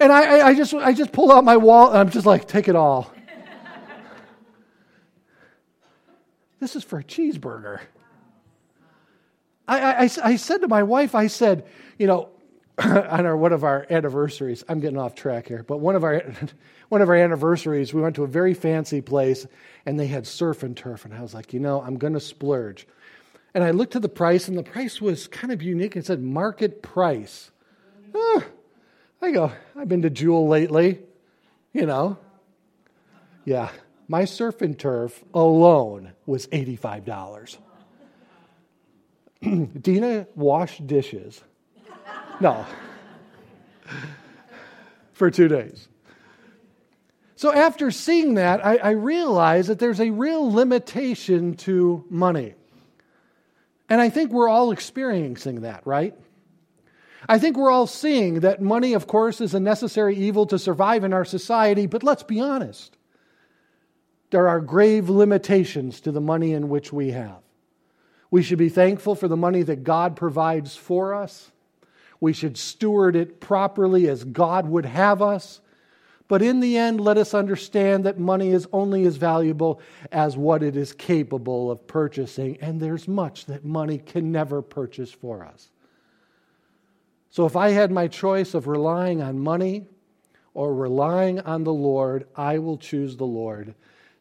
and 0.00 0.10
I, 0.10 0.48
I, 0.48 0.54
just, 0.54 0.72
I 0.72 0.94
just 0.94 1.12
pull 1.12 1.30
out 1.30 1.44
my 1.44 1.58
wallet, 1.58 1.90
and 1.90 1.98
I'm 1.98 2.08
just 2.08 2.24
like, 2.24 2.48
take 2.48 2.66
it 2.66 2.76
all. 2.76 3.12
This 6.60 6.76
is 6.76 6.84
for 6.84 6.98
a 6.98 7.04
cheeseburger. 7.04 7.80
I, 9.68 10.04
I, 10.04 10.10
I 10.22 10.36
said 10.36 10.60
to 10.62 10.68
my 10.68 10.82
wife, 10.82 11.14
I 11.14 11.26
said, 11.26 11.66
you 11.98 12.06
know, 12.06 12.28
on 12.78 13.26
our, 13.26 13.36
one 13.36 13.52
of 13.52 13.64
our 13.64 13.86
anniversaries, 13.90 14.62
I'm 14.68 14.80
getting 14.80 14.98
off 14.98 15.14
track 15.14 15.48
here, 15.48 15.62
but 15.62 15.78
one 15.78 15.96
of 15.96 16.04
our 16.04 16.22
one 16.88 17.02
of 17.02 17.08
our 17.08 17.16
anniversaries, 17.16 17.92
we 17.92 18.00
went 18.00 18.14
to 18.16 18.22
a 18.22 18.28
very 18.28 18.54
fancy 18.54 19.00
place 19.00 19.46
and 19.86 19.98
they 19.98 20.06
had 20.06 20.26
surf 20.26 20.62
and 20.62 20.76
turf, 20.76 21.04
and 21.04 21.14
I 21.14 21.20
was 21.20 21.34
like, 21.34 21.52
you 21.52 21.60
know, 21.60 21.80
I'm 21.80 21.96
going 21.96 22.12
to 22.12 22.20
splurge. 22.20 22.86
And 23.54 23.64
I 23.64 23.70
looked 23.70 23.96
at 23.96 24.02
the 24.02 24.08
price, 24.08 24.48
and 24.48 24.58
the 24.58 24.62
price 24.62 25.00
was 25.00 25.26
kind 25.26 25.52
of 25.52 25.62
unique. 25.62 25.96
It 25.96 26.04
said 26.04 26.22
market 26.22 26.82
price. 26.82 27.50
Oh, 28.14 28.44
I 29.22 29.30
go, 29.30 29.50
I've 29.74 29.88
been 29.88 30.02
to 30.02 30.10
Jewel 30.10 30.46
lately, 30.46 31.00
you 31.72 31.86
know. 31.86 32.18
Yeah, 33.46 33.70
my 34.08 34.24
surf 34.24 34.62
and 34.62 34.78
turf 34.78 35.24
alone 35.34 36.12
was 36.26 36.46
$85. 36.48 37.58
Dina 39.80 40.26
washed 40.34 40.86
dishes. 40.86 41.42
No. 42.40 42.64
For 45.12 45.30
two 45.30 45.48
days. 45.48 45.88
So 47.36 47.52
after 47.52 47.90
seeing 47.90 48.34
that, 48.34 48.64
I, 48.64 48.76
I 48.76 48.90
realized 48.90 49.68
that 49.68 49.78
there's 49.78 50.00
a 50.00 50.10
real 50.10 50.50
limitation 50.50 51.54
to 51.58 52.04
money. 52.08 52.54
And 53.88 54.00
I 54.00 54.08
think 54.08 54.32
we're 54.32 54.48
all 54.48 54.72
experiencing 54.72 55.62
that, 55.62 55.86
right? 55.86 56.14
I 57.28 57.38
think 57.38 57.56
we're 57.56 57.70
all 57.70 57.86
seeing 57.86 58.40
that 58.40 58.62
money, 58.62 58.94
of 58.94 59.06
course, 59.06 59.40
is 59.40 59.54
a 59.54 59.60
necessary 59.60 60.16
evil 60.16 60.46
to 60.46 60.58
survive 60.58 61.04
in 61.04 61.12
our 61.12 61.24
society, 61.24 61.86
but 61.86 62.02
let's 62.02 62.22
be 62.22 62.40
honest 62.40 62.95
there 64.30 64.48
are 64.48 64.60
grave 64.60 65.08
limitations 65.08 66.00
to 66.00 66.12
the 66.12 66.20
money 66.20 66.52
in 66.52 66.68
which 66.68 66.92
we 66.92 67.10
have. 67.10 67.38
We 68.30 68.42
should 68.42 68.58
be 68.58 68.68
thankful 68.68 69.14
for 69.14 69.28
the 69.28 69.36
money 69.36 69.62
that 69.62 69.84
God 69.84 70.16
provides 70.16 70.76
for 70.76 71.14
us. 71.14 71.52
We 72.20 72.32
should 72.32 72.56
steward 72.56 73.14
it 73.14 73.40
properly 73.40 74.08
as 74.08 74.24
God 74.24 74.68
would 74.68 74.86
have 74.86 75.22
us. 75.22 75.60
But 76.28 76.42
in 76.42 76.58
the 76.58 76.76
end, 76.76 77.00
let 77.00 77.18
us 77.18 77.34
understand 77.34 78.04
that 78.04 78.18
money 78.18 78.50
is 78.50 78.66
only 78.72 79.04
as 79.04 79.16
valuable 79.16 79.80
as 80.10 80.36
what 80.36 80.62
it 80.62 80.76
is 80.76 80.92
capable 80.92 81.70
of 81.70 81.86
purchasing, 81.86 82.58
and 82.60 82.80
there's 82.80 83.06
much 83.06 83.46
that 83.46 83.64
money 83.64 83.98
can 83.98 84.32
never 84.32 84.60
purchase 84.60 85.12
for 85.12 85.44
us. 85.44 85.70
So 87.30 87.46
if 87.46 87.54
I 87.54 87.70
had 87.70 87.92
my 87.92 88.08
choice 88.08 88.54
of 88.54 88.66
relying 88.66 89.22
on 89.22 89.38
money 89.38 89.86
or 90.52 90.74
relying 90.74 91.38
on 91.40 91.62
the 91.62 91.72
Lord, 91.72 92.26
I 92.34 92.58
will 92.58 92.78
choose 92.78 93.16
the 93.16 93.26
Lord 93.26 93.74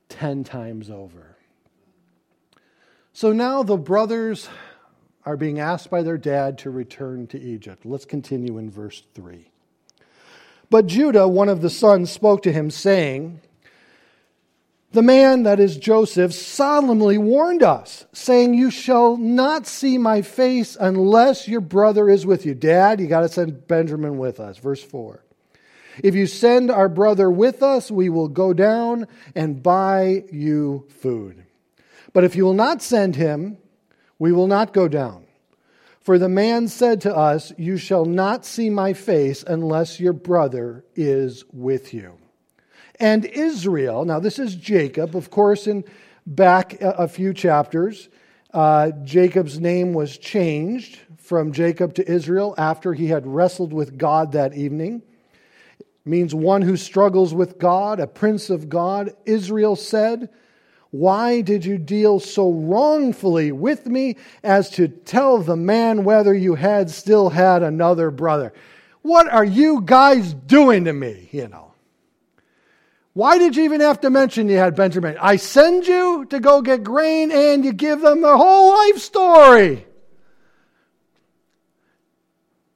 10 0.10 0.44
times 0.44 0.90
over. 0.90 1.38
So 3.14 3.32
now 3.32 3.64
the 3.64 3.78
brothers 3.78 4.50
are 5.26 5.38
being 5.38 5.60
asked 5.60 5.90
by 5.90 6.04
their 6.04 6.18
dad 6.18 6.58
to 6.60 6.70
return 6.70 7.28
to 7.28 7.40
Egypt. 7.40 7.86
Let's 7.86 8.06
continue 8.06 8.58
in 8.58 8.70
verse 8.70 9.04
3. 9.14 9.50
But 10.70 10.88
Judah, 10.88 11.28
one 11.28 11.50
of 11.50 11.62
the 11.62 11.70
sons, 11.70 12.12
spoke 12.12 12.44
to 12.44 12.52
him, 12.52 12.70
saying, 12.70 13.42
The 14.92 15.02
man, 15.02 15.44
that 15.44 15.60
is 15.60 15.78
Joseph, 15.78 16.34
solemnly 16.34 17.18
warned 17.18 17.64
us, 17.64 18.06
saying, 18.14 18.54
You 18.54 18.70
shall 18.70 19.18
not 19.18 19.66
see 19.66 19.98
my 19.98 20.22
face 20.22 20.78
unless 20.80 21.48
your 21.48 21.62
brother 21.62 22.10
is 22.10 22.26
with 22.26 22.46
you. 22.46 22.54
Dad, 22.54 23.00
you 23.00 23.08
got 23.08 23.22
to 23.22 23.30
send 23.30 23.68
Benjamin 23.68 24.18
with 24.18 24.40
us. 24.40 24.58
Verse 24.58 24.84
4. 24.84 25.25
If 26.04 26.16
you 26.16 26.28
send 26.28 26.70
our 26.70 26.90
brother 26.90 27.30
with 27.30 27.64
us, 27.64 27.90
we 27.90 28.10
will 28.10 28.28
go 28.28 28.54
down 28.54 29.08
and 29.34 29.62
buy 29.62 30.24
you 30.32 30.88
food. 30.90 31.46
But 32.14 32.24
if 32.24 32.36
you 32.36 32.46
will 32.46 32.54
not 32.54 32.82
send 32.82 33.16
him, 33.16 33.58
we 34.20 34.32
will 34.32 34.48
not 34.48 34.74
go 34.74 34.88
down. 34.88 35.26
For 36.02 36.20
the 36.20 36.30
man 36.30 36.68
said 36.68 37.02
to 37.02 37.16
us, 37.16 37.52
You 37.58 37.78
shall 37.78 38.06
not 38.06 38.46
see 38.46 38.70
my 38.70 38.94
face 38.94 39.44
unless 39.46 40.00
your 40.00 40.14
brother 40.14 40.86
is 40.96 41.44
with 41.52 41.94
you. 41.94 42.18
And 43.00 43.26
Israel, 43.26 44.06
now 44.06 44.20
this 44.20 44.40
is 44.40 44.56
Jacob, 44.56 45.16
of 45.16 45.32
course, 45.32 45.68
in 45.68 45.84
back 46.26 46.78
a 46.80 47.08
few 47.08 47.34
chapters, 47.34 48.10
uh, 48.54 48.92
Jacob's 49.04 49.60
name 49.60 49.94
was 49.94 50.18
changed 50.18 51.00
from 51.18 51.52
Jacob 51.52 51.96
to 51.96 52.10
Israel 52.10 52.56
after 52.58 52.94
he 52.94 53.08
had 53.08 53.28
wrestled 53.28 53.74
with 53.74 53.98
God 53.98 54.32
that 54.32 54.54
evening. 54.56 55.02
Means 56.08 56.36
one 56.36 56.62
who 56.62 56.78
struggles 56.78 57.34
with 57.34 57.58
God, 57.58 58.00
a 58.00 58.06
prince 58.06 58.52
of 58.52 58.70
God. 58.70 59.16
Israel 59.26 59.76
said, 59.76 60.30
Why 60.92 61.42
did 61.42 61.66
you 61.66 61.80
deal 61.80 62.20
so 62.20 62.52
wrongfully 62.52 63.52
with 63.52 63.88
me 63.88 64.18
as 64.44 64.70
to 64.72 64.88
tell 64.88 65.40
the 65.40 65.56
man 65.56 66.04
whether 66.04 66.34
you 66.36 66.54
had 66.54 66.92
still 66.92 67.30
had 67.32 67.64
another 67.64 68.12
brother? 68.12 68.54
What 69.02 69.28
are 69.28 69.44
you 69.44 69.82
guys 69.84 70.36
doing 70.36 70.86
to 70.86 70.94
me? 70.94 71.28
You 71.32 71.48
know. 71.48 71.74
Why 73.14 73.40
did 73.40 73.56
you 73.56 73.64
even 73.64 73.82
have 73.82 74.02
to 74.02 74.12
mention 74.12 74.48
you 74.48 74.58
had 74.58 74.76
Benjamin? 74.76 75.18
I 75.20 75.38
send 75.38 75.88
you 75.88 76.26
to 76.26 76.40
go 76.40 76.62
get 76.62 76.84
grain 76.84 77.32
and 77.32 77.66
you 77.66 77.74
give 77.74 78.02
them 78.02 78.22
the 78.22 78.38
whole 78.38 78.76
life 78.76 79.00
story. 79.00 79.88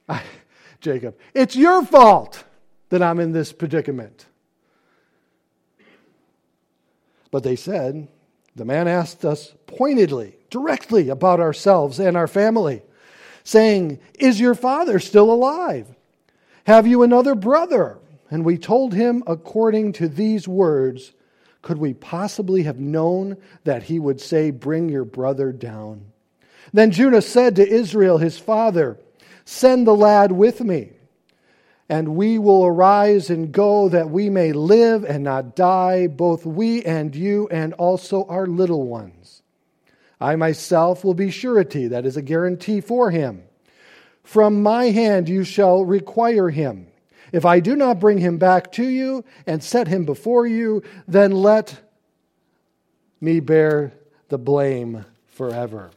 Jacob, 0.82 1.16
it's 1.36 1.56
your 1.56 1.86
fault 1.86 2.44
that 2.90 3.02
I'm 3.02 3.20
in 3.20 3.32
this 3.32 3.54
predicament. 3.54 4.26
But 7.32 7.44
they 7.44 7.56
said, 7.56 8.08
the 8.56 8.66
man 8.66 8.88
asked 8.88 9.24
us 9.24 9.54
pointedly, 9.68 10.36
directly 10.50 11.10
about 11.10 11.40
ourselves 11.40 12.00
and 12.00 12.18
our 12.18 12.28
family, 12.28 12.82
saying, 13.44 14.00
Is 14.16 14.40
your 14.40 14.56
father 14.56 15.00
still 15.00 15.32
alive? 15.32 15.88
Have 16.66 16.88
you 16.88 17.04
another 17.04 17.36
brother? 17.36 18.00
And 18.32 18.46
we 18.46 18.58
told 18.58 18.94
him 18.94 19.24
according 19.26 19.94
to 19.94 20.08
these 20.08 20.48
words, 20.48 21.14
could 21.62 21.78
we 21.78 21.94
possibly 21.94 22.64
have 22.64 22.80
known 22.80 23.38
that 23.64 23.84
he 23.84 24.00
would 24.00 24.22
say, 24.22 24.52
Bring 24.52 24.90
your 24.90 25.06
brother 25.06 25.52
down? 25.52 26.12
Then 26.74 26.92
Judah 26.92 27.22
said 27.22 27.56
to 27.56 27.68
Israel, 27.68 28.18
his 28.18 28.38
father, 28.38 29.00
Send 29.46 29.88
the 29.88 29.96
lad 29.96 30.32
with 30.32 30.62
me, 30.62 30.92
and 31.90 32.16
we 32.16 32.38
will 32.38 32.66
arise 32.66 33.30
and 33.30 33.52
go 33.52 33.90
that 33.90 34.10
we 34.10 34.30
may 34.30 34.54
live 34.54 35.04
and 35.04 35.24
not 35.24 35.56
die, 35.56 36.08
both 36.08 36.46
we 36.46 36.84
and 36.84 37.16
you, 37.16 37.48
and 37.50 37.74
also 37.74 38.26
our 38.26 38.46
little 38.46 38.88
ones. 38.88 39.42
I 40.22 40.36
myself 40.36 41.04
will 41.04 41.14
be 41.14 41.32
surety, 41.32 41.88
that 41.88 42.06
is 42.06 42.16
a 42.16 42.22
guarantee 42.22 42.80
for 42.80 43.10
him. 43.12 43.44
From 44.24 44.62
my 44.62 44.86
hand 44.86 45.28
you 45.28 45.44
shall 45.44 45.84
require 45.84 46.50
him 46.50 46.90
if 47.32 47.46
I 47.46 47.60
do 47.60 47.76
not 47.76 48.00
bring 48.00 48.18
him 48.18 48.38
back 48.38 48.72
to 48.74 48.88
you 48.88 49.24
and 49.46 49.64
set 49.64 49.88
him 49.88 50.06
before 50.06 50.48
you, 50.48 50.84
then 51.08 51.32
let 51.32 51.80
me 53.22 53.40
bear 53.40 53.94
the 54.30 54.38
blame 54.38 55.06
forever. 55.28 55.92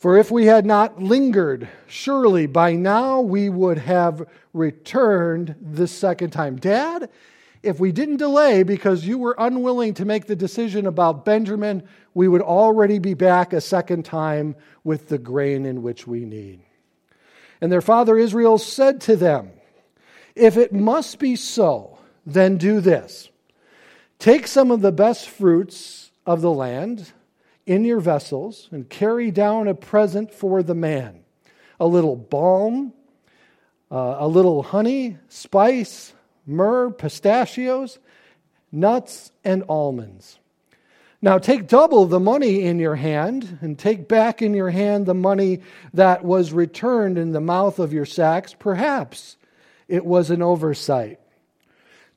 For 0.00 0.16
if 0.16 0.30
we 0.30 0.46
had 0.46 0.64
not 0.64 1.02
lingered, 1.02 1.68
surely 1.86 2.46
by 2.46 2.72
now 2.72 3.20
we 3.20 3.50
would 3.50 3.76
have 3.76 4.26
returned 4.54 5.54
the 5.60 5.86
second 5.86 6.30
time. 6.30 6.56
Dad, 6.56 7.10
if 7.62 7.78
we 7.78 7.92
didn't 7.92 8.16
delay 8.16 8.62
because 8.62 9.04
you 9.04 9.18
were 9.18 9.34
unwilling 9.36 9.92
to 9.94 10.06
make 10.06 10.24
the 10.24 10.34
decision 10.34 10.86
about 10.86 11.26
Benjamin, 11.26 11.82
we 12.14 12.28
would 12.28 12.40
already 12.40 12.98
be 12.98 13.12
back 13.12 13.52
a 13.52 13.60
second 13.60 14.06
time 14.06 14.56
with 14.84 15.08
the 15.08 15.18
grain 15.18 15.66
in 15.66 15.82
which 15.82 16.06
we 16.06 16.24
need. 16.24 16.60
And 17.60 17.70
their 17.70 17.82
father 17.82 18.16
Israel 18.16 18.56
said 18.56 19.02
to 19.02 19.16
them, 19.16 19.50
if 20.34 20.56
it 20.56 20.72
must 20.72 21.18
be 21.18 21.36
so, 21.36 21.98
then 22.24 22.56
do 22.56 22.80
this 22.80 23.28
take 24.18 24.46
some 24.46 24.70
of 24.70 24.80
the 24.80 24.92
best 24.92 25.28
fruits 25.28 26.10
of 26.24 26.40
the 26.40 26.50
land 26.50 27.12
in 27.70 27.84
your 27.84 28.00
vessels 28.00 28.68
and 28.72 28.88
carry 28.88 29.30
down 29.30 29.68
a 29.68 29.74
present 29.74 30.34
for 30.34 30.60
the 30.60 30.74
man 30.74 31.20
a 31.78 31.86
little 31.86 32.16
balm, 32.16 32.92
uh, 33.92 34.16
a 34.18 34.28
little 34.28 34.62
honey, 34.62 35.16
spice, 35.28 36.12
myrrh, 36.44 36.90
pistachios, 36.90 37.98
nuts, 38.72 39.30
and 39.44 39.62
almonds. 39.68 40.40
Now 41.22 41.38
take 41.38 41.68
double 41.68 42.06
the 42.06 42.18
money 42.18 42.64
in 42.64 42.80
your 42.80 42.96
hand, 42.96 43.58
and 43.62 43.78
take 43.78 44.08
back 44.08 44.42
in 44.42 44.52
your 44.52 44.70
hand 44.70 45.06
the 45.06 45.14
money 45.14 45.60
that 45.94 46.24
was 46.24 46.52
returned 46.52 47.18
in 47.18 47.30
the 47.30 47.40
mouth 47.40 47.78
of 47.78 47.92
your 47.92 48.04
sacks. 48.04 48.52
Perhaps 48.52 49.36
it 49.86 50.04
was 50.04 50.30
an 50.30 50.42
oversight. 50.42 51.20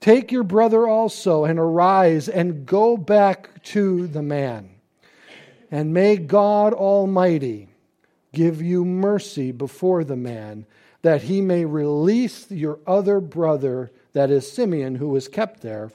Take 0.02 0.32
your 0.32 0.44
brother 0.44 0.88
also 0.88 1.46
and 1.46 1.60
arise 1.60 2.28
and 2.28 2.66
go 2.66 2.98
back 2.98 3.64
to 3.66 4.08
the 4.08 4.24
man. 4.24 4.73
And 5.74 5.92
may 5.92 6.18
God 6.18 6.72
Almighty 6.72 7.68
give 8.32 8.62
you 8.62 8.86
mercy 8.86 9.52
before 9.52 10.04
the 10.04 10.16
man, 10.16 10.68
that 11.02 11.24
he 11.24 11.42
may 11.42 11.66
release 11.66 12.52
your 12.52 12.78
other 12.86 13.20
brother, 13.20 13.92
that 14.12 14.30
is 14.30 14.50
Simeon, 14.50 14.94
who 14.94 15.10
was 15.10 15.28
kept 15.28 15.62
there, 15.62 15.92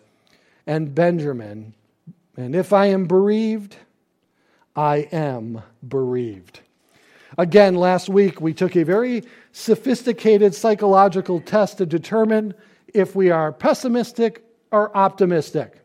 and 0.66 0.96
Benjamin. 0.96 1.74
And 2.36 2.56
if 2.56 2.72
I 2.72 2.86
am 2.86 3.06
bereaved, 3.06 3.76
I 4.74 5.08
am 5.12 5.62
bereaved. 5.86 6.58
Again, 7.38 7.76
last 7.76 8.08
week 8.08 8.40
we 8.40 8.54
took 8.54 8.74
a 8.74 8.82
very 8.82 9.22
sophisticated 9.52 10.56
psychological 10.56 11.40
test 11.40 11.78
to 11.78 11.86
determine 11.86 12.52
if 12.92 13.14
we 13.14 13.30
are 13.30 13.52
pessimistic 13.52 14.42
or 14.72 14.94
optimistic. 14.96 15.78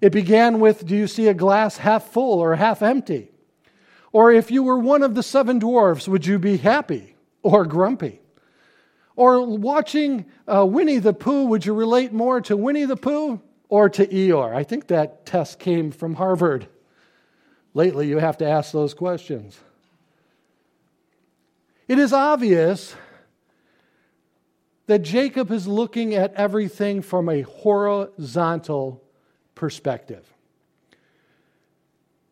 It 0.00 0.10
began 0.12 0.60
with 0.60 0.86
Do 0.86 0.96
you 0.96 1.06
see 1.06 1.28
a 1.28 1.34
glass 1.34 1.78
half 1.78 2.12
full 2.12 2.40
or 2.40 2.54
half 2.56 2.82
empty? 2.82 3.30
Or 4.12 4.32
if 4.32 4.50
you 4.50 4.62
were 4.62 4.78
one 4.78 5.02
of 5.02 5.14
the 5.14 5.22
seven 5.22 5.58
dwarfs, 5.58 6.08
would 6.08 6.26
you 6.26 6.38
be 6.38 6.56
happy 6.56 7.14
or 7.42 7.64
grumpy? 7.66 8.20
Or 9.16 9.44
watching 9.44 10.26
uh, 10.46 10.64
Winnie 10.64 10.98
the 10.98 11.12
Pooh, 11.12 11.46
would 11.46 11.66
you 11.66 11.74
relate 11.74 12.12
more 12.12 12.40
to 12.42 12.56
Winnie 12.56 12.84
the 12.84 12.96
Pooh 12.96 13.40
or 13.68 13.88
to 13.90 14.06
Eeyore? 14.06 14.54
I 14.54 14.62
think 14.62 14.86
that 14.86 15.26
test 15.26 15.58
came 15.58 15.90
from 15.90 16.14
Harvard. 16.14 16.68
Lately, 17.74 18.06
you 18.06 18.18
have 18.18 18.38
to 18.38 18.48
ask 18.48 18.72
those 18.72 18.94
questions. 18.94 19.58
It 21.86 21.98
is 21.98 22.12
obvious 22.12 22.94
that 24.86 25.02
Jacob 25.02 25.50
is 25.50 25.66
looking 25.66 26.14
at 26.14 26.32
everything 26.34 27.02
from 27.02 27.28
a 27.28 27.42
horizontal 27.42 29.02
perspective. 29.58 30.24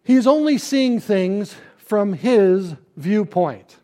He's 0.02 0.26
only 0.26 0.56
seeing 0.56 1.00
things 1.00 1.54
from 1.76 2.14
his 2.14 2.74
viewpoint 2.96 3.76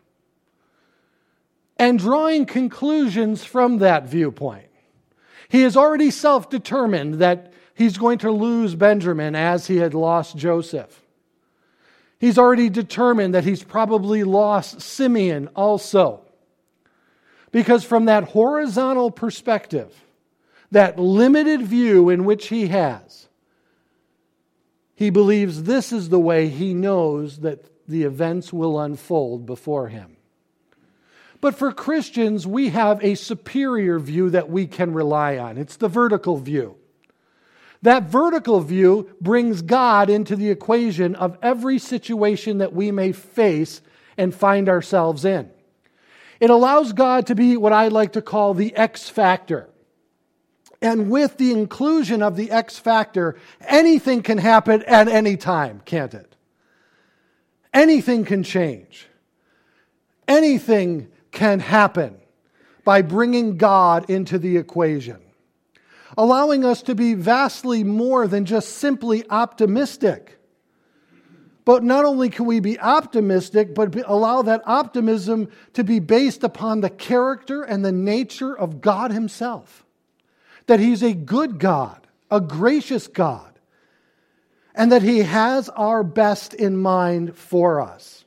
and 1.77 1.99
drawing 1.99 2.45
conclusions 2.45 3.43
from 3.43 3.79
that 3.79 4.07
viewpoint. 4.07 4.69
He 5.49 5.61
has 5.61 5.75
already 5.75 6.11
self 6.11 6.49
determined 6.49 7.15
that 7.15 7.53
he's 7.75 7.97
going 7.97 8.19
to 8.19 8.31
lose 8.31 8.73
Benjamin 8.73 9.35
as 9.35 9.67
he 9.67 9.77
had 9.77 9.93
lost 9.93 10.37
Joseph. 10.37 11.01
He's 12.19 12.37
already 12.37 12.69
determined 12.69 13.33
that 13.35 13.43
he's 13.43 13.63
probably 13.63 14.23
lost 14.23 14.81
Simeon 14.81 15.49
also. 15.55 16.21
Because 17.51 17.83
from 17.83 18.05
that 18.05 18.23
horizontal 18.23 19.11
perspective, 19.11 19.93
that 20.71 20.97
limited 20.97 21.61
view 21.61 22.09
in 22.09 22.25
which 22.25 22.47
he 22.47 22.67
has, 22.67 23.27
he 25.03 25.09
believes 25.09 25.63
this 25.63 25.91
is 25.91 26.07
the 26.07 26.19
way 26.19 26.47
he 26.47 26.73
knows 26.73 27.39
that 27.39 27.65
the 27.89 28.03
events 28.03 28.53
will 28.53 28.79
unfold 28.79 29.45
before 29.45 29.89
him. 29.89 30.15
But 31.41 31.55
for 31.55 31.73
Christians, 31.73 32.47
we 32.47 32.69
have 32.69 33.03
a 33.03 33.15
superior 33.15 33.99
view 33.99 34.29
that 34.29 34.49
we 34.49 34.65
can 34.65 34.93
rely 34.93 35.37
on. 35.37 35.57
It's 35.57 35.75
the 35.75 35.89
vertical 35.89 36.37
view. 36.37 36.77
That 37.81 38.03
vertical 38.03 38.61
view 38.61 39.13
brings 39.19 39.61
God 39.61 40.09
into 40.09 40.37
the 40.37 40.49
equation 40.49 41.15
of 41.15 41.37
every 41.41 41.79
situation 41.79 42.59
that 42.59 42.71
we 42.71 42.89
may 42.91 43.11
face 43.11 43.81
and 44.15 44.33
find 44.33 44.69
ourselves 44.69 45.25
in. 45.25 45.51
It 46.39 46.49
allows 46.49 46.93
God 46.93 47.27
to 47.27 47.35
be 47.35 47.57
what 47.57 47.73
I 47.73 47.89
like 47.89 48.13
to 48.13 48.21
call 48.21 48.53
the 48.53 48.73
X 48.73 49.09
factor. 49.09 49.67
And 50.83 51.09
with 51.09 51.37
the 51.37 51.51
inclusion 51.51 52.21
of 52.21 52.35
the 52.35 52.51
X 52.51 52.77
factor, 52.77 53.37
anything 53.61 54.21
can 54.21 54.37
happen 54.37 54.83
at 54.83 55.07
any 55.07 55.37
time, 55.37 55.81
can't 55.85 56.13
it? 56.13 56.35
Anything 57.73 58.25
can 58.25 58.43
change. 58.43 59.07
Anything 60.27 61.07
can 61.31 61.59
happen. 61.61 62.19
by 62.83 63.01
bringing 63.01 63.57
God 63.57 64.09
into 64.09 64.37
the 64.37 64.57
equation, 64.57 65.19
allowing 66.17 66.65
us 66.65 66.81
to 66.83 66.95
be 66.95 67.13
vastly 67.13 67.83
more 67.83 68.27
than 68.27 68.45
just 68.45 68.77
simply 68.77 69.23
optimistic. 69.29 70.37
But 71.65 71.83
not 71.83 72.03
only 72.03 72.29
can 72.29 72.45
we 72.45 72.59
be 72.59 72.77
optimistic, 72.77 73.73
but 73.73 73.95
allow 74.05 74.41
that 74.41 74.61
optimism 74.65 75.47
to 75.73 75.83
be 75.83 75.99
based 75.99 76.43
upon 76.43 76.81
the 76.81 76.89
character 76.89 77.63
and 77.63 77.85
the 77.85 77.91
nature 77.93 78.53
of 78.53 78.81
God 78.81 79.11
Himself. 79.11 79.82
That 80.67 80.79
He's 80.79 81.03
a 81.03 81.13
good 81.13 81.59
God, 81.59 82.05
a 82.31 82.41
gracious 82.41 83.07
God, 83.07 83.59
and 84.75 84.91
that 84.91 85.01
He 85.01 85.19
has 85.19 85.69
our 85.69 86.03
best 86.03 86.53
in 86.53 86.77
mind 86.77 87.37
for 87.37 87.81
us. 87.81 88.25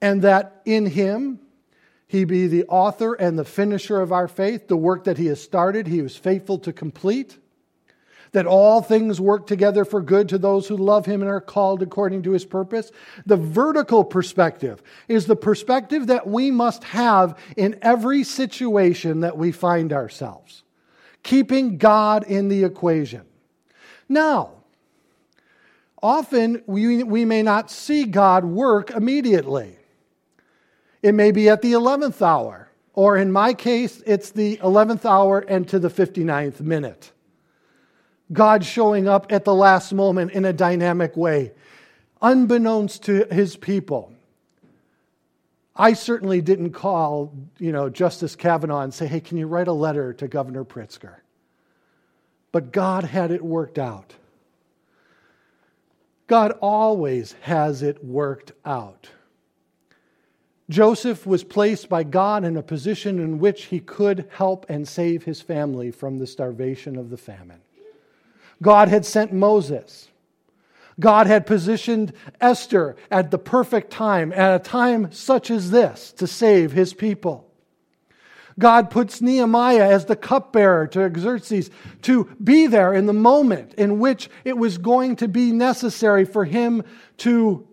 And 0.00 0.22
that 0.22 0.62
in 0.64 0.86
Him, 0.86 1.40
He 2.06 2.24
be 2.24 2.46
the 2.46 2.64
author 2.64 3.14
and 3.14 3.38
the 3.38 3.44
finisher 3.44 4.00
of 4.00 4.12
our 4.12 4.28
faith, 4.28 4.68
the 4.68 4.76
work 4.76 5.04
that 5.04 5.18
He 5.18 5.26
has 5.26 5.42
started, 5.42 5.86
He 5.86 6.02
was 6.02 6.16
faithful 6.16 6.58
to 6.60 6.72
complete 6.72 7.38
that 8.32 8.46
all 8.46 8.82
things 8.82 9.20
work 9.20 9.46
together 9.46 9.84
for 9.84 10.00
good 10.00 10.28
to 10.28 10.38
those 10.38 10.68
who 10.68 10.76
love 10.76 11.06
him 11.06 11.22
and 11.22 11.30
are 11.30 11.40
called 11.40 11.82
according 11.82 12.22
to 12.22 12.32
his 12.32 12.44
purpose. 12.44 12.90
The 13.26 13.36
vertical 13.36 14.04
perspective 14.04 14.82
is 15.08 15.26
the 15.26 15.36
perspective 15.36 16.08
that 16.08 16.26
we 16.26 16.50
must 16.50 16.84
have 16.84 17.38
in 17.56 17.78
every 17.82 18.24
situation 18.24 19.20
that 19.20 19.38
we 19.38 19.52
find 19.52 19.92
ourselves, 19.92 20.62
keeping 21.22 21.78
God 21.78 22.24
in 22.24 22.48
the 22.48 22.64
equation. 22.64 23.22
Now, 24.08 24.52
often 26.02 26.62
we, 26.66 27.02
we 27.02 27.24
may 27.24 27.42
not 27.42 27.70
see 27.70 28.04
God 28.04 28.44
work 28.44 28.90
immediately. 28.90 29.76
It 31.02 31.12
may 31.12 31.30
be 31.30 31.48
at 31.48 31.62
the 31.62 31.72
11th 31.72 32.22
hour, 32.22 32.68
or 32.94 33.16
in 33.16 33.30
my 33.30 33.54
case, 33.54 34.02
it's 34.06 34.30
the 34.30 34.56
11th 34.58 35.04
hour 35.04 35.40
and 35.40 35.68
to 35.68 35.78
the 35.78 35.88
59th 35.88 36.60
minute. 36.60 37.12
God 38.32 38.64
showing 38.64 39.08
up 39.08 39.30
at 39.30 39.44
the 39.44 39.54
last 39.54 39.92
moment 39.92 40.32
in 40.32 40.44
a 40.44 40.52
dynamic 40.52 41.16
way, 41.16 41.52
unbeknownst 42.20 43.02
to 43.04 43.26
his 43.30 43.56
people. 43.56 44.12
I 45.78 45.92
certainly 45.92 46.40
didn't 46.40 46.72
call, 46.72 47.32
you 47.58 47.70
know, 47.70 47.88
Justice 47.88 48.34
Kavanaugh 48.34 48.80
and 48.80 48.92
say, 48.92 49.06
"Hey, 49.06 49.20
can 49.20 49.38
you 49.38 49.46
write 49.46 49.68
a 49.68 49.72
letter 49.72 50.12
to 50.14 50.26
Governor 50.26 50.64
Pritzker?" 50.64 51.18
But 52.50 52.72
God 52.72 53.04
had 53.04 53.30
it 53.30 53.44
worked 53.44 53.78
out. 53.78 54.14
God 56.26 56.52
always 56.60 57.34
has 57.42 57.82
it 57.82 58.04
worked 58.04 58.52
out. 58.64 59.08
Joseph 60.68 61.26
was 61.26 61.44
placed 61.44 61.88
by 61.88 62.02
God 62.02 62.44
in 62.44 62.56
a 62.56 62.62
position 62.62 63.18
in 63.18 63.38
which 63.38 63.66
he 63.66 63.80
could 63.80 64.28
help 64.30 64.66
and 64.68 64.86
save 64.86 65.24
his 65.24 65.40
family 65.40 65.90
from 65.90 66.18
the 66.18 66.26
starvation 66.26 66.96
of 66.96 67.08
the 67.08 67.16
famine. 67.16 67.60
God 68.60 68.88
had 68.88 69.06
sent 69.06 69.32
Moses. 69.32 70.07
God 71.00 71.26
had 71.26 71.46
positioned 71.46 72.12
Esther 72.40 72.96
at 73.10 73.30
the 73.30 73.38
perfect 73.38 73.90
time, 73.90 74.32
at 74.32 74.60
a 74.60 74.62
time 74.62 75.12
such 75.12 75.50
as 75.50 75.70
this, 75.70 76.12
to 76.12 76.26
save 76.26 76.72
his 76.72 76.94
people. 76.94 77.44
God 78.58 78.90
puts 78.90 79.20
Nehemiah 79.20 79.88
as 79.88 80.06
the 80.06 80.16
cupbearer 80.16 80.88
to 80.88 81.12
Xerxes 81.16 81.70
to 82.02 82.24
be 82.42 82.66
there 82.66 82.92
in 82.92 83.06
the 83.06 83.12
moment 83.12 83.74
in 83.74 84.00
which 84.00 84.28
it 84.44 84.58
was 84.58 84.78
going 84.78 85.14
to 85.16 85.28
be 85.28 85.52
necessary 85.52 86.24
for 86.24 86.44
him 86.44 86.82
to 87.18 87.68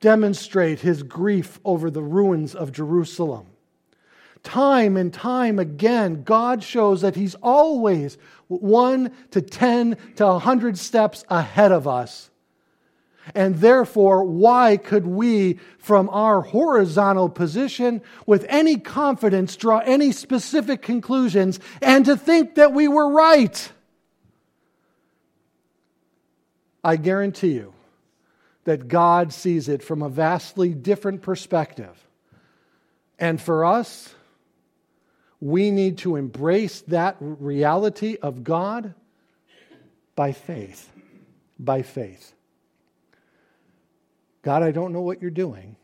demonstrate 0.00 0.78
his 0.78 1.02
grief 1.02 1.58
over 1.64 1.90
the 1.90 2.02
ruins 2.02 2.54
of 2.54 2.70
Jerusalem. 2.70 3.48
Time 4.42 4.96
and 4.96 5.12
time 5.12 5.58
again, 5.58 6.22
God 6.22 6.62
shows 6.62 7.00
that 7.00 7.16
He's 7.16 7.34
always 7.36 8.16
one 8.46 9.12
to 9.32 9.42
10 9.42 9.96
to 10.16 10.24
a 10.24 10.32
100 10.34 10.78
steps 10.78 11.24
ahead 11.28 11.72
of 11.72 11.88
us. 11.88 12.30
And 13.34 13.56
therefore, 13.56 14.24
why 14.24 14.76
could 14.76 15.06
we, 15.06 15.58
from 15.78 16.08
our 16.10 16.40
horizontal 16.40 17.28
position, 17.28 18.02
with 18.26 18.46
any 18.48 18.76
confidence, 18.76 19.56
draw 19.56 19.78
any 19.78 20.12
specific 20.12 20.82
conclusions 20.82 21.60
and 21.82 22.04
to 22.04 22.16
think 22.16 22.54
that 22.56 22.72
we 22.72 22.88
were 22.88 23.10
right? 23.10 23.72
I 26.82 26.96
guarantee 26.96 27.54
you 27.54 27.74
that 28.64 28.88
God 28.88 29.32
sees 29.32 29.68
it 29.68 29.82
from 29.82 30.02
a 30.02 30.08
vastly 30.08 30.74
different 30.74 31.22
perspective. 31.22 32.06
And 33.18 33.40
for 33.40 33.64
us, 33.64 34.14
we 35.40 35.70
need 35.70 35.98
to 35.98 36.16
embrace 36.16 36.82
that 36.82 37.16
reality 37.20 38.16
of 38.20 38.44
God 38.44 38.94
by 40.14 40.32
faith. 40.32 40.90
By 41.58 41.82
faith. 41.82 42.34
God, 44.42 44.62
I 44.62 44.70
don't 44.70 44.92
know 44.92 45.00
what 45.00 45.20
you're 45.20 45.30
doing, 45.30 45.76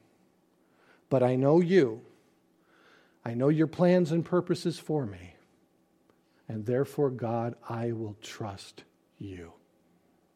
but 1.10 1.22
I 1.22 1.36
know 1.36 1.60
you. 1.60 2.00
I 3.24 3.34
know 3.34 3.48
your 3.48 3.66
plans 3.66 4.12
and 4.12 4.24
purposes 4.24 4.78
for 4.78 5.06
me. 5.06 5.34
And 6.48 6.66
therefore, 6.66 7.10
God, 7.10 7.54
I 7.68 7.92
will 7.92 8.16
trust 8.20 8.84
you 9.18 9.52